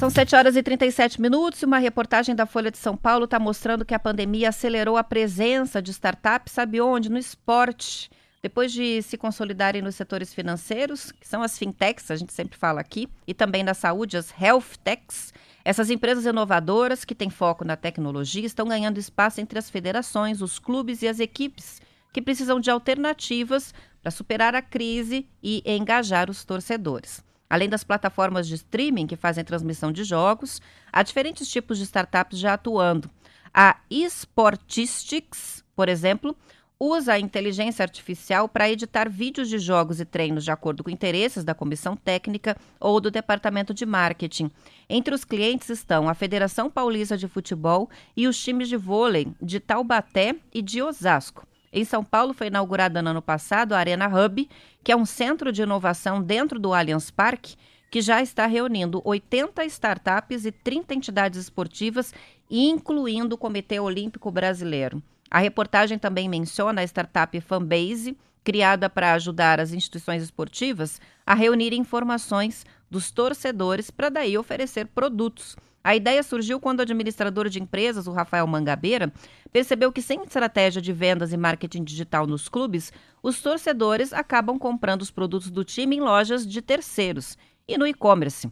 [0.05, 3.39] São 7 horas e 37 minutos e uma reportagem da Folha de São Paulo está
[3.39, 7.09] mostrando que a pandemia acelerou a presença de startups, sabe onde?
[7.09, 8.11] No esporte.
[8.43, 12.83] Depois de se consolidarem nos setores financeiros, que são as fintechs, a gente sempre fala
[12.83, 15.33] aqui, e também na saúde, as health techs,
[15.65, 20.59] essas empresas inovadoras que têm foco na tecnologia estão ganhando espaço entre as federações, os
[20.59, 21.81] clubes e as equipes,
[22.13, 27.25] que precisam de alternativas para superar a crise e engajar os torcedores.
[27.55, 30.61] Além das plataformas de streaming que fazem transmissão de jogos,
[30.93, 33.09] há diferentes tipos de startups já atuando.
[33.55, 36.37] A Esportistics, por exemplo,
[36.81, 41.45] usa a inteligência artificial para editar vídeos de jogos e treinos de acordo com interesses
[41.45, 44.51] da comissão técnica ou do departamento de marketing.
[44.91, 49.61] Entre os clientes estão a Federação Paulista de Futebol e os times de vôlei de
[49.61, 51.47] Taubaté e de Osasco.
[51.77, 54.49] Em São Paulo foi inaugurada no ano passado a Arena Hub,
[54.85, 57.57] que é um centro de inovação dentro do Allianz Parque,
[57.91, 62.15] que já está reunindo 80 startups e 30 entidades esportivas,
[62.49, 65.03] incluindo o Comitê Olímpico Brasileiro.
[65.29, 71.73] A reportagem também menciona a startup Fanbase, criada para ajudar as instituições esportivas a reunir
[71.73, 75.57] informações dos torcedores para daí oferecer produtos.
[75.83, 79.13] A ideia surgiu quando o administrador de empresas, o Rafael Mangabeira,
[79.53, 85.03] percebeu que sem estratégia de vendas e marketing digital nos clubes, os torcedores acabam comprando
[85.03, 88.49] os produtos do time em lojas de terceiros e no e-commerce.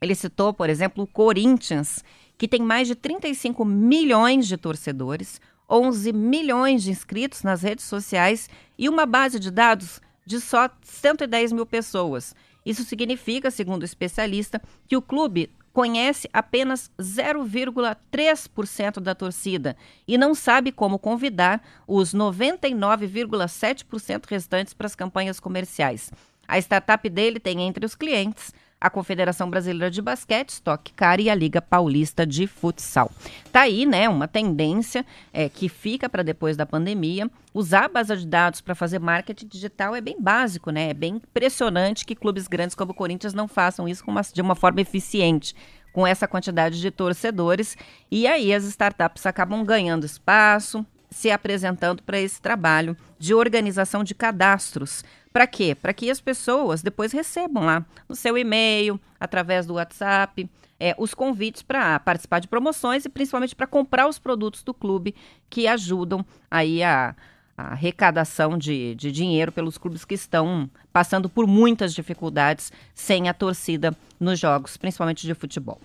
[0.00, 2.04] Ele citou, por exemplo, o Corinthians,
[2.38, 8.48] que tem mais de 35 milhões de torcedores, 11 milhões de inscritos nas redes sociais
[8.78, 12.36] e uma base de dados de só 110 mil pessoas.
[12.64, 20.34] Isso significa, segundo o especialista, que o clube conhece apenas 0,3% da torcida e não
[20.34, 26.12] sabe como convidar os 99,7% restantes para as campanhas comerciais.
[26.46, 31.30] A startup dele tem entre os clientes a Confederação Brasileira de Basquete, Stock Car e
[31.30, 33.10] a Liga Paulista de Futsal.
[33.50, 37.30] Tá aí, né, uma tendência é, que fica para depois da pandemia.
[37.54, 40.90] Usar a base de dados para fazer marketing digital é bem básico, né?
[40.90, 44.54] É bem impressionante que clubes grandes como o Corinthians não façam isso uma, de uma
[44.54, 45.56] forma eficiente
[45.94, 47.78] com essa quantidade de torcedores.
[48.10, 54.14] E aí as startups acabam ganhando espaço, se apresentando para esse trabalho de organização de
[54.14, 55.02] cadastros.
[55.34, 55.74] Para quê?
[55.74, 61.12] Para que as pessoas depois recebam lá no seu e-mail, através do WhatsApp, é, os
[61.12, 65.12] convites para participar de promoções e principalmente para comprar os produtos do clube
[65.50, 67.16] que ajudam aí a,
[67.58, 73.34] a arrecadação de, de dinheiro pelos clubes que estão passando por muitas dificuldades sem a
[73.34, 75.80] torcida nos jogos, principalmente de futebol.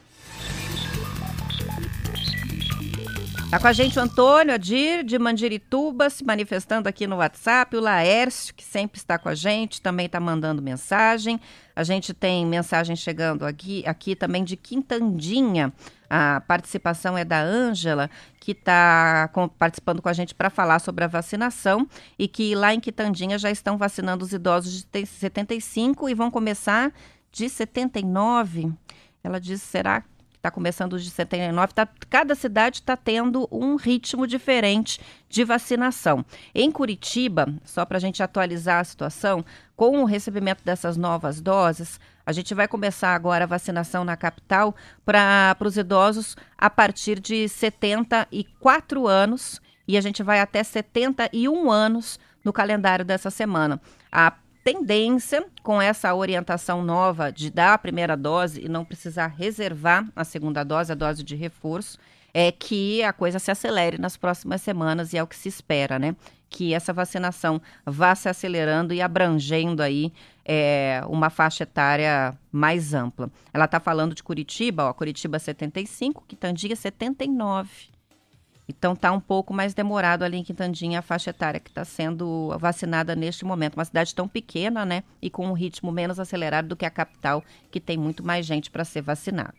[3.50, 7.76] Está com a gente o Antônio Adir, de Mandirituba, se manifestando aqui no WhatsApp.
[7.76, 11.42] O Laércio, que sempre está com a gente, também está mandando mensagem.
[11.76, 15.74] A gente tem mensagem chegando aqui, aqui também de Quintandinha.
[16.08, 18.08] A participação é da Ângela,
[18.40, 21.88] que está participando com a gente para falar sobre a vacinação
[22.20, 26.94] e que lá em Quitandinha já estão vacinando os idosos de 75 e vão começar
[27.32, 28.72] de 79.
[29.24, 30.04] Ela diz: será
[30.40, 36.26] está começando os de 79, tá, cada cidade está tendo um ritmo diferente de vacinação.
[36.56, 39.44] Em Curitiba, só para a gente atualizar a situação,
[39.76, 44.74] com o recebimento dessas novas doses, a gente vai começar agora a vacinação na capital
[45.06, 52.20] para os idosos a partir de 74 anos e a gente vai até 71 anos
[52.44, 53.82] no calendário dessa semana.
[54.12, 54.34] A
[54.74, 60.24] tendência, com essa orientação nova de dar a primeira dose e não precisar reservar a
[60.24, 61.98] segunda dose, a dose de reforço,
[62.34, 65.98] é que a coisa se acelere nas próximas semanas e é o que se espera,
[65.98, 66.16] né?
[66.50, 70.14] Que essa vacinação vá se acelerando e abrangendo aí
[70.46, 73.32] é, uma faixa etária mais ampla.
[73.52, 77.70] Ela está falando de Curitiba, ó, Curitiba 75, Quitandinha 79.
[78.70, 82.56] Então está um pouco mais demorado ali em Quintandinha a faixa etária que está sendo
[82.60, 83.74] vacinada neste momento.
[83.74, 85.04] Uma cidade tão pequena, né?
[85.20, 88.70] E com um ritmo menos acelerado do que a capital, que tem muito mais gente
[88.70, 89.58] para ser vacinado.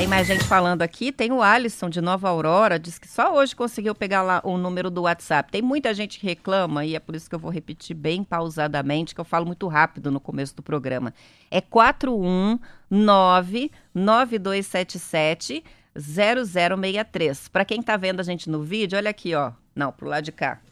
[0.00, 1.12] Tem mais gente falando aqui.
[1.12, 4.88] Tem o Alisson de Nova Aurora, diz que só hoje conseguiu pegar lá o número
[4.88, 5.52] do WhatsApp.
[5.52, 9.14] Tem muita gente que reclama e é por isso que eu vou repetir bem pausadamente,
[9.14, 11.12] que eu falo muito rápido no começo do programa.
[11.50, 15.62] É 419 9277
[15.94, 17.48] 0063.
[17.48, 19.52] Para quem está vendo a gente no vídeo, olha aqui, ó.
[19.76, 20.62] Não, pro lado de cá.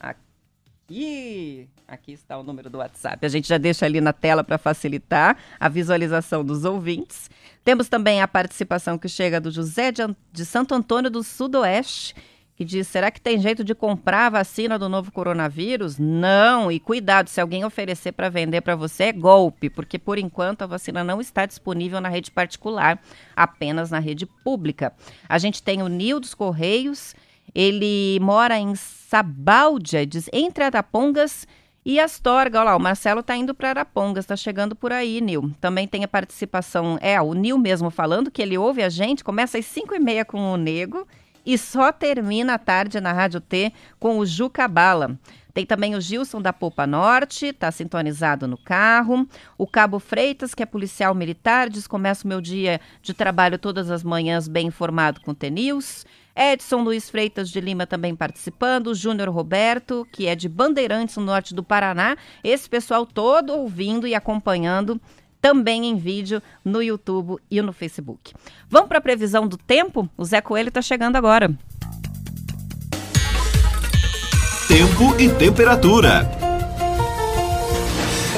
[0.00, 3.26] Aqui, aqui está o número do WhatsApp.
[3.26, 7.28] A gente já deixa ali na tela para facilitar a visualização dos ouvintes.
[7.68, 10.00] Temos também a participação que chega do José de,
[10.32, 12.14] de Santo Antônio do Sudoeste,
[12.56, 15.98] que diz: será que tem jeito de comprar a vacina do novo coronavírus?
[15.98, 20.62] Não, e cuidado, se alguém oferecer para vender para você é golpe, porque por enquanto
[20.62, 22.98] a vacina não está disponível na rede particular,
[23.36, 24.94] apenas na rede pública.
[25.28, 27.14] A gente tem o Nil dos Correios,
[27.54, 31.46] ele mora em Sabáudia, diz, entre Arapongas
[31.90, 35.50] e Astorga, olha lá, o Marcelo está indo para Arapongas, está chegando por aí, Nil.
[35.58, 39.56] Também tem a participação, é, o Nil mesmo falando que ele ouve a gente, começa
[39.56, 41.08] às 5 e meia com o Nego
[41.46, 45.18] e só termina à tarde na Rádio T com o Juca Bala.
[45.54, 49.26] Tem também o Gilson da Popa Norte, está sintonizado no carro.
[49.56, 53.90] O Cabo Freitas, que é policial militar, diz: começa o meu dia de trabalho todas
[53.90, 56.04] as manhãs bem informado com o TNews.
[56.38, 61.52] Edson Luiz Freitas de Lima também participando, Júnior Roberto, que é de Bandeirantes, no norte
[61.52, 62.16] do Paraná.
[62.44, 65.00] Esse pessoal todo ouvindo e acompanhando
[65.40, 68.32] também em vídeo no YouTube e no Facebook.
[68.70, 70.08] Vamos para a previsão do tempo?
[70.16, 71.50] O Zé Coelho está chegando agora.
[74.68, 76.37] Tempo e temperatura.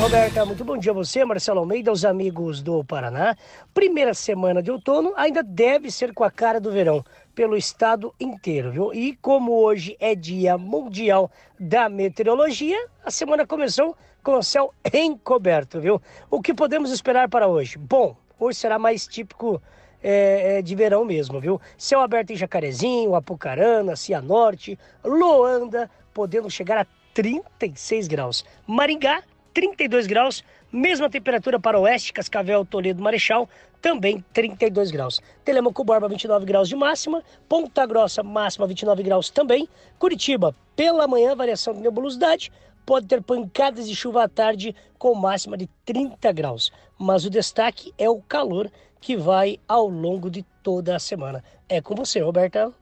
[0.00, 3.36] Roberta, muito bom dia a você, Marcelo Almeida, os amigos do Paraná.
[3.74, 8.70] Primeira semana de outono ainda deve ser com a cara do verão pelo estado inteiro,
[8.70, 8.94] viu?
[8.94, 15.78] E como hoje é Dia Mundial da Meteorologia, a semana começou com o céu encoberto,
[15.78, 16.00] viu?
[16.30, 17.76] O que podemos esperar para hoje?
[17.76, 19.60] Bom, hoje será mais típico
[20.02, 21.60] é, de verão mesmo, viu?
[21.76, 28.46] Céu aberto em Jacarezinho, Apucarana, Cianorte, Loanda, podendo chegar a 36 graus.
[28.66, 30.44] Maringá, 32 graus.
[30.72, 33.48] Mesma temperatura para oeste, Cascavel, Toledo, Marechal,
[33.80, 35.20] também 32 graus.
[35.44, 37.22] Telemaco Borba, 29 graus de máxima.
[37.48, 39.68] Ponta Grossa, máxima 29 graus também.
[39.98, 42.52] Curitiba, pela manhã, variação de nebulosidade.
[42.86, 46.72] Pode ter pancadas de chuva à tarde com máxima de 30 graus.
[46.98, 51.42] Mas o destaque é o calor que vai ao longo de toda a semana.
[51.68, 52.72] É com você, Roberta.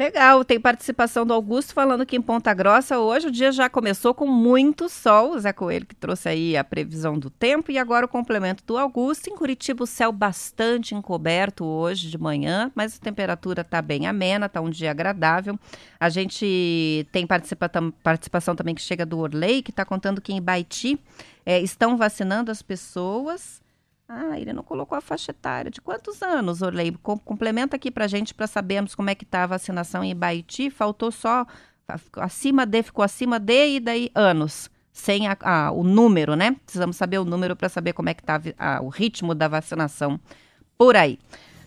[0.00, 4.14] Legal, tem participação do Augusto falando que em Ponta Grossa hoje o dia já começou
[4.14, 5.32] com muito sol.
[5.32, 8.78] O Zé Coelho que trouxe aí a previsão do tempo e agora o complemento do
[8.78, 9.28] Augusto.
[9.28, 14.46] Em Curitiba o céu bastante encoberto hoje de manhã, mas a temperatura está bem amena,
[14.46, 15.60] está um dia agradável.
[16.00, 17.70] A gente tem participa
[18.02, 20.98] participação também que chega do Orley, que está contando que em Baiti
[21.44, 23.60] é, estão vacinando as pessoas
[24.12, 25.70] ah, ele não colocou a faixa etária.
[25.70, 26.90] De quantos anos, Orley?
[27.24, 30.68] Complementa aqui para gente para sabermos como é que está a vacinação em Baiti.
[30.68, 31.46] Faltou só
[32.16, 34.68] acima de, ficou acima de e daí anos.
[34.92, 36.56] Sem a, a, o número, né?
[36.64, 38.40] Precisamos saber o número para saber como é que está
[38.82, 40.18] o ritmo da vacinação
[40.76, 41.16] por aí.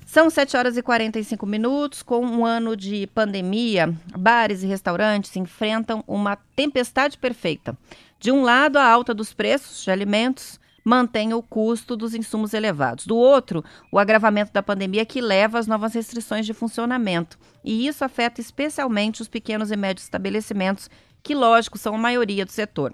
[0.06, 2.04] São 7 horas e 45 minutos.
[2.04, 7.78] Com um ano de pandemia, bares e restaurantes enfrentam uma tempestade perfeita.
[8.20, 13.06] De um lado, a alta dos preços de alimentos mantém o custo dos insumos elevados.
[13.06, 17.38] Do outro, o agravamento da pandemia que leva às novas restrições de funcionamento.
[17.64, 20.89] E isso afeta especialmente os pequenos e médios estabelecimentos,
[21.22, 22.93] que, lógico, são a maioria do setor.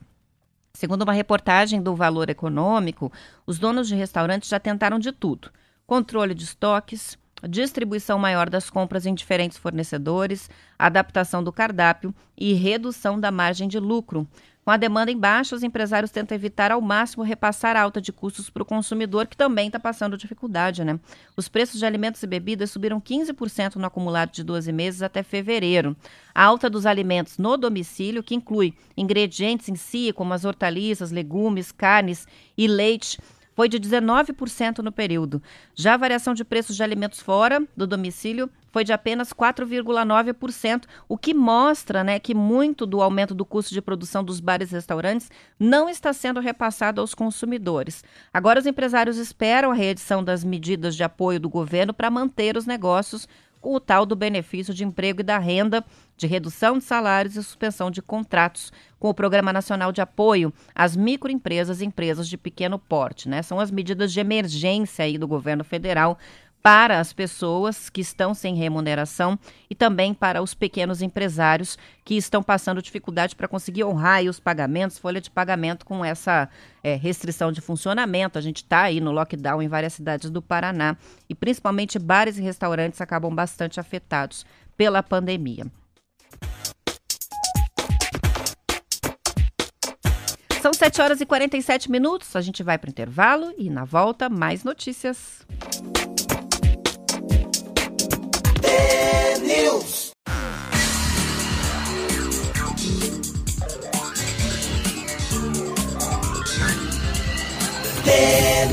[0.74, 3.12] Segundo uma reportagem do Valor Econômico,
[3.46, 5.50] os donos de restaurantes já tentaram de tudo:
[5.86, 13.20] controle de estoques, distribuição maior das compras em diferentes fornecedores, adaptação do cardápio e redução
[13.20, 14.28] da margem de lucro.
[14.70, 18.14] Com a demanda em baixa, os empresários tentam evitar ao máximo repassar a alta de
[18.14, 21.00] custos para o consumidor, que também está passando dificuldade, né?
[21.36, 25.98] Os preços de alimentos e bebidas subiram 15% no acumulado de 12 meses até fevereiro.
[26.36, 31.72] A alta dos alimentos no domicílio, que inclui ingredientes em si, como as hortaliças, legumes,
[31.72, 33.18] carnes e leite,
[33.56, 35.42] foi de 19% no período.
[35.74, 41.18] Já a variação de preços de alimentos fora do domicílio foi de apenas 4,9%, o
[41.18, 45.30] que mostra né, que muito do aumento do custo de produção dos bares e restaurantes
[45.60, 48.04] não está sendo repassado aos consumidores.
[48.34, 52.66] Agora, os empresários esperam a reedição das medidas de apoio do governo para manter os
[52.66, 53.28] negócios
[53.62, 55.84] com o tal do benefício de emprego e da renda,
[56.16, 60.96] de redução de salários e suspensão de contratos, com o Programa Nacional de Apoio às
[60.96, 63.30] Microempresas e Empresas de Pequeno Porte.
[63.30, 63.42] Né?
[63.42, 66.18] São as medidas de emergência aí do governo federal
[66.62, 69.40] para as pessoas que estão sem remuneração
[69.70, 74.98] e também para os pequenos empresários que estão passando dificuldade para conseguir honrar os pagamentos,
[74.98, 76.50] folha de pagamento com essa
[76.84, 78.38] é, restrição de funcionamento.
[78.38, 80.98] A gente está aí no lockdown em várias cidades do Paraná
[81.30, 84.46] e principalmente bares e restaurantes acabam bastante afetados
[84.76, 85.66] pela pandemia.
[90.62, 92.36] São 7 horas e 47 minutos.
[92.36, 95.46] A gente vai para o intervalo e na volta mais notícias.
[99.42, 100.12] News.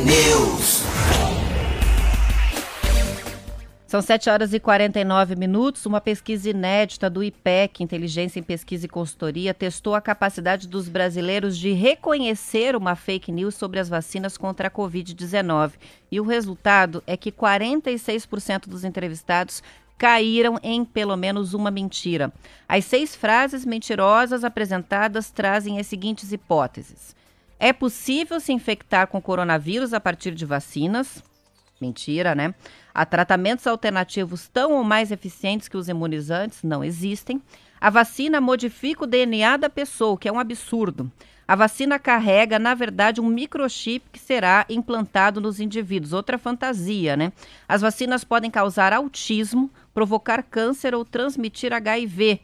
[0.05, 0.87] News.
[3.87, 5.87] São 7 horas e 49 minutos.
[5.87, 11.57] Uma pesquisa inédita do IPEC, Inteligência em Pesquisa e Consultoria, testou a capacidade dos brasileiros
[11.57, 15.75] de reconhecer uma fake news sobre as vacinas contra a Covid-19.
[16.11, 19.63] E o resultado é que 46% dos entrevistados
[19.99, 22.33] caíram em pelo menos uma mentira.
[22.69, 27.15] As seis frases mentirosas apresentadas trazem as seguintes hipóteses:
[27.59, 31.23] é possível se infectar com coronavírus a partir de vacinas?
[31.81, 32.55] Mentira, né?
[32.95, 36.63] Há tratamentos alternativos tão ou mais eficientes que os imunizantes?
[36.63, 37.43] Não existem.
[37.79, 41.11] A vacina modifica o DNA da pessoa, o que é um absurdo.
[41.49, 46.13] A vacina carrega, na verdade, um microchip que será implantado nos indivíduos.
[46.13, 47.33] Outra fantasia, né?
[47.69, 52.41] As vacinas podem causar autismo, provocar câncer ou transmitir HIV.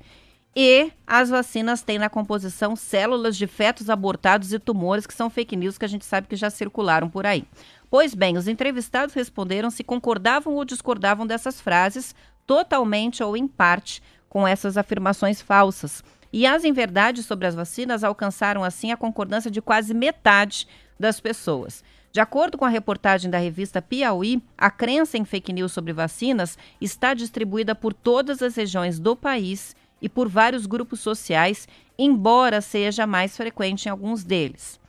[0.55, 5.57] E as vacinas têm na composição células de fetos abortados e tumores, que são fake
[5.57, 7.45] news que a gente sabe que já circularam por aí.
[7.91, 12.15] Pois bem, os entrevistados responderam se concordavam ou discordavam dessas frases,
[12.47, 16.05] totalmente ou em parte, com essas afirmações falsas.
[16.33, 20.67] E as inverdades sobre as vacinas alcançaram, assim, a concordância de quase metade
[20.99, 21.85] das pessoas.
[22.11, 26.59] De acordo com a reportagem da revista Piauí, a crença em fake news sobre vacinas
[26.81, 31.69] está distribuída por todas as regiões do país e por vários grupos sociais,
[31.99, 34.82] embora seja mais frequente em alguns deles.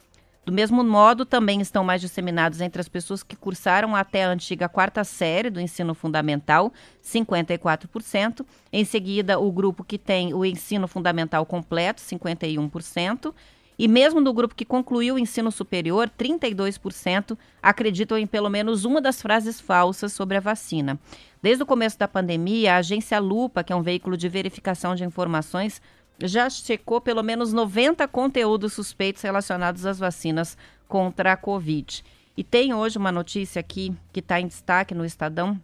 [0.46, 4.68] Do mesmo modo, também estão mais disseminados entre as pessoas que cursaram até a antiga
[4.68, 8.46] quarta série do ensino fundamental, 54%.
[8.72, 13.34] Em seguida, o grupo que tem o ensino fundamental completo, 51%.
[13.80, 19.02] E mesmo no grupo que concluiu o ensino superior, 32% acreditam em pelo menos uma
[19.02, 21.00] das frases falsas sobre a vacina.
[21.42, 25.04] Desde o começo da pandemia, a agência Lupa, que é um veículo de verificação de
[25.04, 25.82] informações,
[26.24, 30.58] já checou pelo menos 90 conteúdos suspeitos relacionados às vacinas
[30.88, 32.04] contra a Covid.
[32.36, 35.60] E tem hoje uma notícia aqui que está em destaque no Estadão,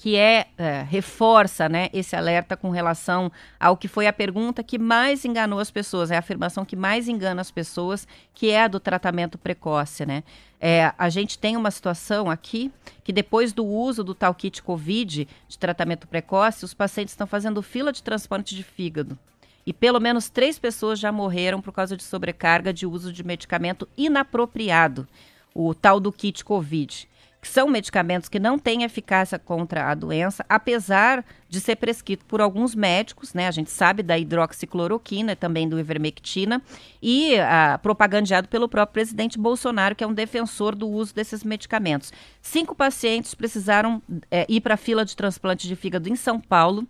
[0.00, 4.78] que é, é, reforça né, esse alerta com relação ao que foi a pergunta que
[4.78, 8.68] mais enganou as pessoas, é a afirmação que mais engana as pessoas, que é a
[8.68, 10.06] do tratamento precoce.
[10.06, 10.24] Né?
[10.58, 12.72] É, a gente tem uma situação aqui
[13.04, 17.60] que depois do uso do tal kit COVID de tratamento precoce, os pacientes estão fazendo
[17.60, 19.18] fila de transplante de fígado.
[19.70, 23.88] E pelo menos três pessoas já morreram por causa de sobrecarga de uso de medicamento
[23.96, 25.06] inapropriado,
[25.54, 27.08] o tal do kit COVID
[27.40, 32.38] que são medicamentos que não têm eficácia contra a doença, apesar de ser prescrito por
[32.38, 33.48] alguns médicos, né?
[33.48, 36.60] A gente sabe da hidroxicloroquina, também do ivermectina,
[37.00, 42.12] e ah, propagandeado pelo próprio presidente Bolsonaro, que é um defensor do uso desses medicamentos.
[42.42, 46.86] Cinco pacientes precisaram é, ir para a fila de transplante de fígado em São Paulo,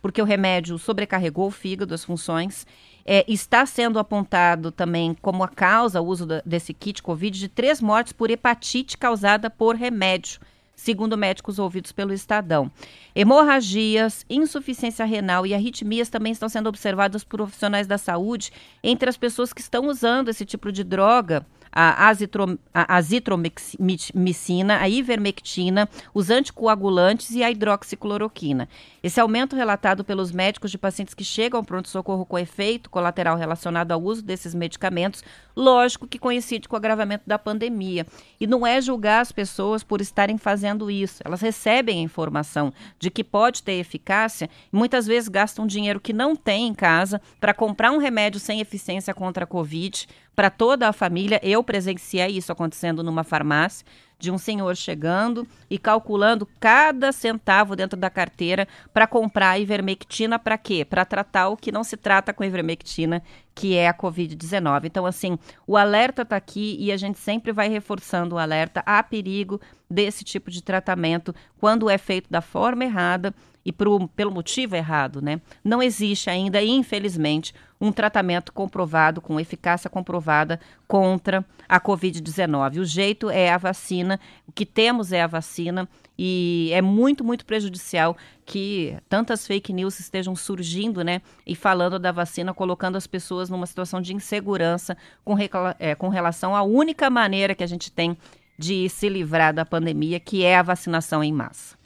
[0.00, 2.66] porque o remédio sobrecarregou o fígado, as funções.
[3.04, 7.80] É, está sendo apontado também como a causa, o uso desse kit Covid, de três
[7.80, 10.40] mortes por hepatite causada por remédio
[10.80, 12.70] segundo médicos ouvidos pelo Estadão.
[13.14, 18.50] Hemorragias, insuficiência renal e arritmias também estão sendo observadas por profissionais da saúde
[18.82, 24.88] entre as pessoas que estão usando esse tipo de droga a, azitrom, a azitromicina, a
[24.88, 28.68] ivermectina, os anticoagulantes e a hidroxicloroquina.
[29.02, 33.92] Esse aumento relatado pelos médicos de pacientes que chegam ao pronto-socorro com efeito colateral relacionado
[33.92, 35.22] ao uso desses medicamentos,
[35.60, 38.06] lógico que coincide com o agravamento da pandemia.
[38.40, 41.22] E não é julgar as pessoas por estarem fazendo isso.
[41.24, 46.12] Elas recebem a informação de que pode ter eficácia e muitas vezes gastam dinheiro que
[46.12, 50.88] não tem em casa para comprar um remédio sem eficiência contra a Covid, para toda
[50.88, 51.38] a família.
[51.42, 53.86] Eu presenciei isso acontecendo numa farmácia
[54.20, 60.58] de um senhor chegando e calculando cada centavo dentro da carteira para comprar ivermectina para
[60.58, 60.84] quê?
[60.84, 63.22] Para tratar o que não se trata com ivermectina,
[63.54, 64.84] que é a COVID-19.
[64.84, 68.82] Então, assim, o alerta está aqui e a gente sempre vai reforçando o alerta.
[68.84, 74.30] Há perigo desse tipo de tratamento quando é feito da forma errada e pro, pelo
[74.30, 75.40] motivo errado, né?
[75.62, 82.80] Não existe ainda, infelizmente, um tratamento comprovado, com eficácia comprovada contra a Covid-19.
[82.80, 85.88] O jeito é a vacina, o que temos é a vacina
[86.18, 91.22] e é muito, muito prejudicial que tantas fake news estejam surgindo, né?
[91.46, 95.36] E falando da vacina, colocando as pessoas numa situação de insegurança com,
[95.78, 98.16] é, com relação à única maneira que a gente tem
[98.58, 101.78] de se livrar da pandemia, que é a vacinação em massa.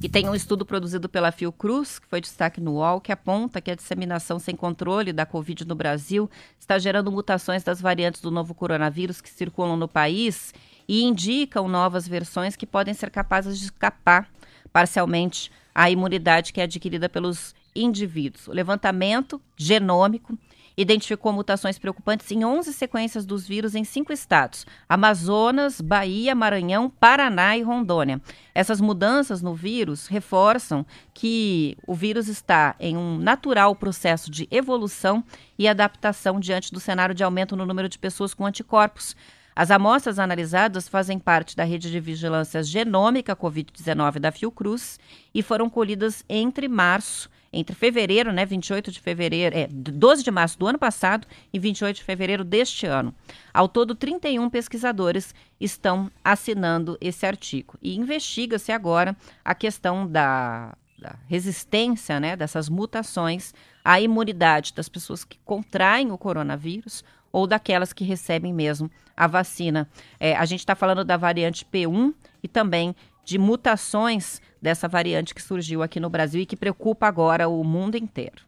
[0.00, 3.68] E tem um estudo produzido pela Fiocruz, que foi destaque no UOL, que aponta que
[3.68, 8.54] a disseminação sem controle da Covid no Brasil está gerando mutações das variantes do novo
[8.54, 10.54] coronavírus que circulam no país
[10.86, 14.30] e indicam novas versões que podem ser capazes de escapar
[14.72, 18.46] parcialmente à imunidade que é adquirida pelos indivíduos.
[18.46, 20.38] O levantamento genômico
[20.78, 27.56] identificou mutações preocupantes em 11 sequências dos vírus em cinco estados: Amazonas, Bahia, Maranhão, Paraná
[27.56, 28.20] e Rondônia.
[28.54, 35.24] Essas mudanças no vírus reforçam que o vírus está em um natural processo de evolução
[35.58, 39.16] e adaptação diante do cenário de aumento no número de pessoas com anticorpos.
[39.56, 45.00] As amostras analisadas fazem parte da rede de vigilância genômica Covid-19 da Fiocruz
[45.34, 50.58] e foram colhidas entre março entre fevereiro, né, 28 de fevereiro, é, 12 de março
[50.58, 53.14] do ano passado e 28 de fevereiro deste ano.
[53.52, 57.74] Ao todo, 31 pesquisadores estão assinando esse artigo.
[57.80, 65.24] E investiga-se agora a questão da, da resistência, né, dessas mutações à imunidade das pessoas
[65.24, 69.88] que contraem o coronavírus ou daquelas que recebem mesmo a vacina.
[70.20, 72.94] É, a gente está falando da variante P1 e também
[73.28, 77.94] de mutações dessa variante que surgiu aqui no Brasil e que preocupa agora o mundo
[77.94, 78.42] inteiro.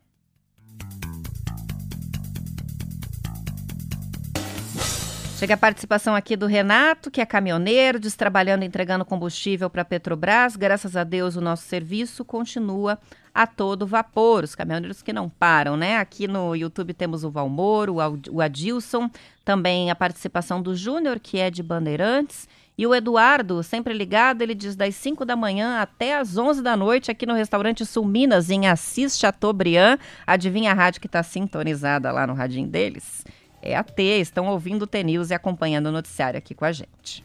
[5.36, 10.56] Chega a participação aqui do Renato, que é caminhoneiro, destrabalhando, entregando combustível para Petrobras.
[10.56, 12.98] Graças a Deus, o nosso serviço continua
[13.34, 14.44] a todo vapor.
[14.44, 15.98] Os caminhoneiros que não param, né?
[15.98, 17.96] Aqui no YouTube temos o Valmoro,
[18.30, 19.10] o Adilson,
[19.44, 22.48] também a participação do Júnior, que é de Bandeirantes.
[22.80, 26.74] E o Eduardo, sempre ligado, ele diz das 5 da manhã até as 11 da
[26.74, 29.98] noite aqui no restaurante Sul Minas, em Assis Chateaubriand.
[30.26, 33.22] Adivinha a rádio que está sintonizada lá no radinho deles?
[33.60, 37.22] É a T, estão ouvindo o T-News e acompanhando o noticiário aqui com a gente.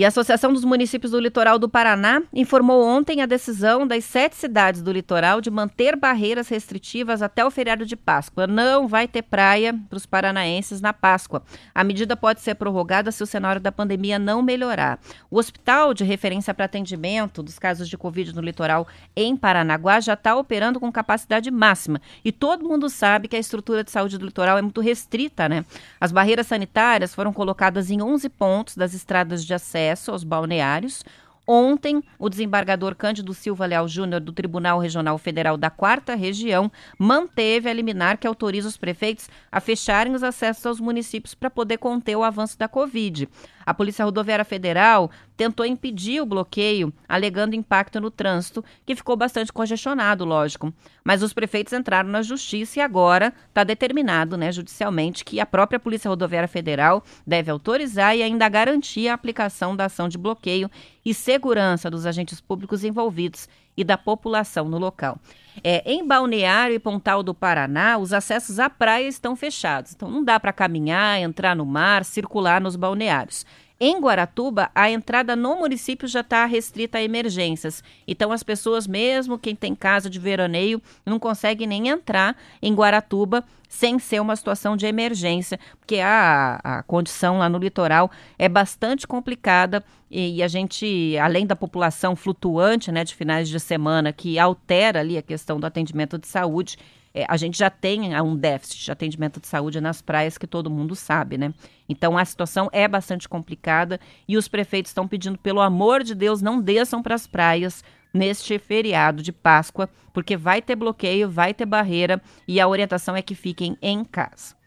[0.00, 4.34] E a Associação dos Municípios do Litoral do Paraná informou ontem a decisão das sete
[4.34, 8.46] cidades do litoral de manter barreiras restritivas até o feriado de Páscoa.
[8.46, 11.42] Não vai ter praia para os paranaenses na Páscoa.
[11.74, 14.98] A medida pode ser prorrogada se o cenário da pandemia não melhorar.
[15.30, 20.14] O hospital de referência para atendimento dos casos de Covid no litoral em Paranaguá já
[20.14, 22.00] está operando com capacidade máxima.
[22.24, 25.62] E todo mundo sabe que a estrutura de saúde do litoral é muito restrita, né?
[26.00, 31.04] As barreiras sanitárias foram colocadas em 11 pontos das estradas de acesso acesso aos balneários.
[31.46, 37.68] Ontem, o desembargador Cândido Silva Leal Júnior, do Tribunal Regional Federal da Quarta Região, manteve
[37.68, 42.14] a liminar que autoriza os prefeitos a fecharem os acessos aos municípios para poder conter
[42.14, 43.28] o avanço da Covid.
[43.66, 45.10] A Polícia Rodoviária Federal
[45.40, 50.70] tentou impedir o bloqueio, alegando impacto no trânsito, que ficou bastante congestionado, lógico.
[51.02, 55.80] Mas os prefeitos entraram na justiça e agora está determinado, né, judicialmente, que a própria
[55.80, 60.70] Polícia Rodoviária Federal deve autorizar e ainda garantir a aplicação da ação de bloqueio
[61.02, 65.18] e segurança dos agentes públicos envolvidos e da população no local.
[65.64, 69.94] É, em Balneário e Pontal do Paraná, os acessos à praia estão fechados.
[69.94, 73.46] Então não dá para caminhar, entrar no mar, circular nos balneários.
[73.82, 77.82] Em Guaratuba, a entrada no município já está restrita a emergências.
[78.06, 83.42] Então, as pessoas, mesmo quem tem casa de veraneio, não conseguem nem entrar em Guaratuba
[83.70, 89.06] sem ser uma situação de emergência, porque a, a condição lá no litoral é bastante
[89.06, 94.38] complicada e, e, a gente, além da população flutuante né, de finais de semana, que
[94.38, 96.76] altera ali a questão do atendimento de saúde,
[97.12, 100.70] é, a gente já tem um déficit de atendimento de saúde nas praias que todo
[100.70, 101.52] mundo sabe, né?
[101.88, 103.98] Então a situação é bastante complicada
[104.28, 107.82] e os prefeitos estão pedindo, pelo amor de Deus, não desçam para as praias
[108.12, 113.22] neste feriado de Páscoa, porque vai ter bloqueio, vai ter barreira e a orientação é
[113.22, 114.59] que fiquem em casa.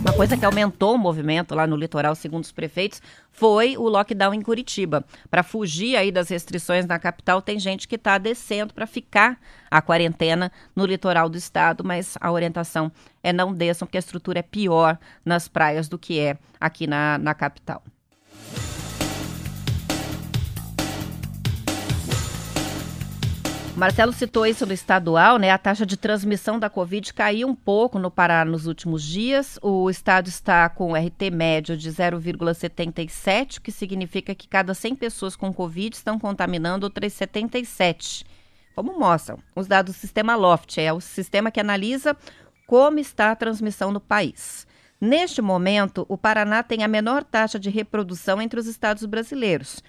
[0.00, 4.32] Uma coisa que aumentou o movimento lá no litoral, segundo os prefeitos, foi o lockdown
[4.32, 5.04] em Curitiba.
[5.30, 9.38] Para fugir aí das restrições na capital, tem gente que está descendo para ficar
[9.70, 12.90] a quarentena no litoral do estado, mas a orientação
[13.22, 17.18] é não desçam, porque a estrutura é pior nas praias do que é aqui na,
[17.18, 17.82] na capital.
[23.80, 25.50] Marcelo citou isso no estadual, né?
[25.50, 29.58] A taxa de transmissão da Covid caiu um pouco no Pará nos últimos dias.
[29.62, 35.34] O estado está com RT médio de 0,77, o que significa que cada 100 pessoas
[35.34, 38.26] com Covid estão contaminando outras 77.
[38.74, 42.14] Como mostram os dados do sistema LOFT, é o sistema que analisa
[42.66, 44.66] como está a transmissão no país.
[45.00, 49.82] Neste momento, o Paraná tem a menor taxa de reprodução entre os estados brasileiros.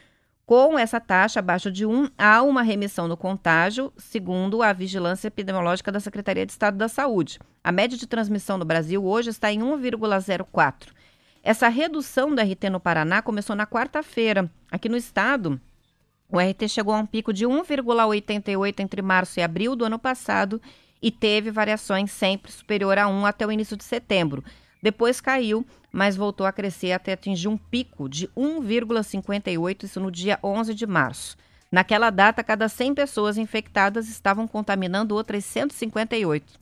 [0.51, 5.93] Com essa taxa abaixo de 1, há uma remissão no contágio, segundo a vigilância epidemiológica
[5.93, 7.39] da Secretaria de Estado da Saúde.
[7.63, 10.89] A média de transmissão no Brasil hoje está em 1,04.
[11.41, 14.51] Essa redução do RT no Paraná começou na quarta-feira.
[14.69, 15.57] Aqui no estado,
[16.27, 20.61] o RT chegou a um pico de 1,88 entre março e abril do ano passado
[21.01, 24.43] e teve variações sempre superior a 1 até o início de setembro.
[24.81, 30.39] Depois caiu, mas voltou a crescer até atingir um pico de 1,58, isso no dia
[30.43, 31.37] 11 de março.
[31.71, 36.59] Naquela data, cada 100 pessoas infectadas estavam contaminando outras 158.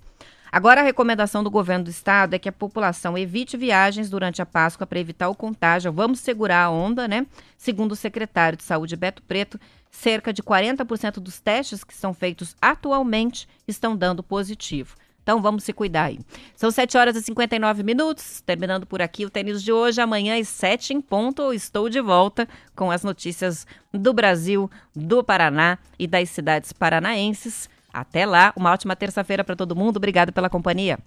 [0.51, 4.45] Agora, a recomendação do governo do estado é que a população evite viagens durante a
[4.45, 5.91] Páscoa para evitar o contágio.
[5.91, 7.25] Vamos segurar a onda, né?
[7.55, 9.59] Segundo o secretário de Saúde, Beto Preto,
[9.91, 14.95] cerca de 40% dos testes que são feitos atualmente estão dando positivo.
[15.21, 16.19] Então vamos se cuidar aí.
[16.55, 18.41] São 7 horas e 59 minutos.
[18.41, 20.01] Terminando por aqui o tênis de hoje.
[20.01, 25.77] Amanhã às 7 em ponto estou de volta com as notícias do Brasil, do Paraná
[25.97, 27.69] e das cidades paranaenses.
[27.91, 29.97] Até lá, uma ótima terça-feira para todo mundo.
[29.97, 30.97] Obrigado pela companhia.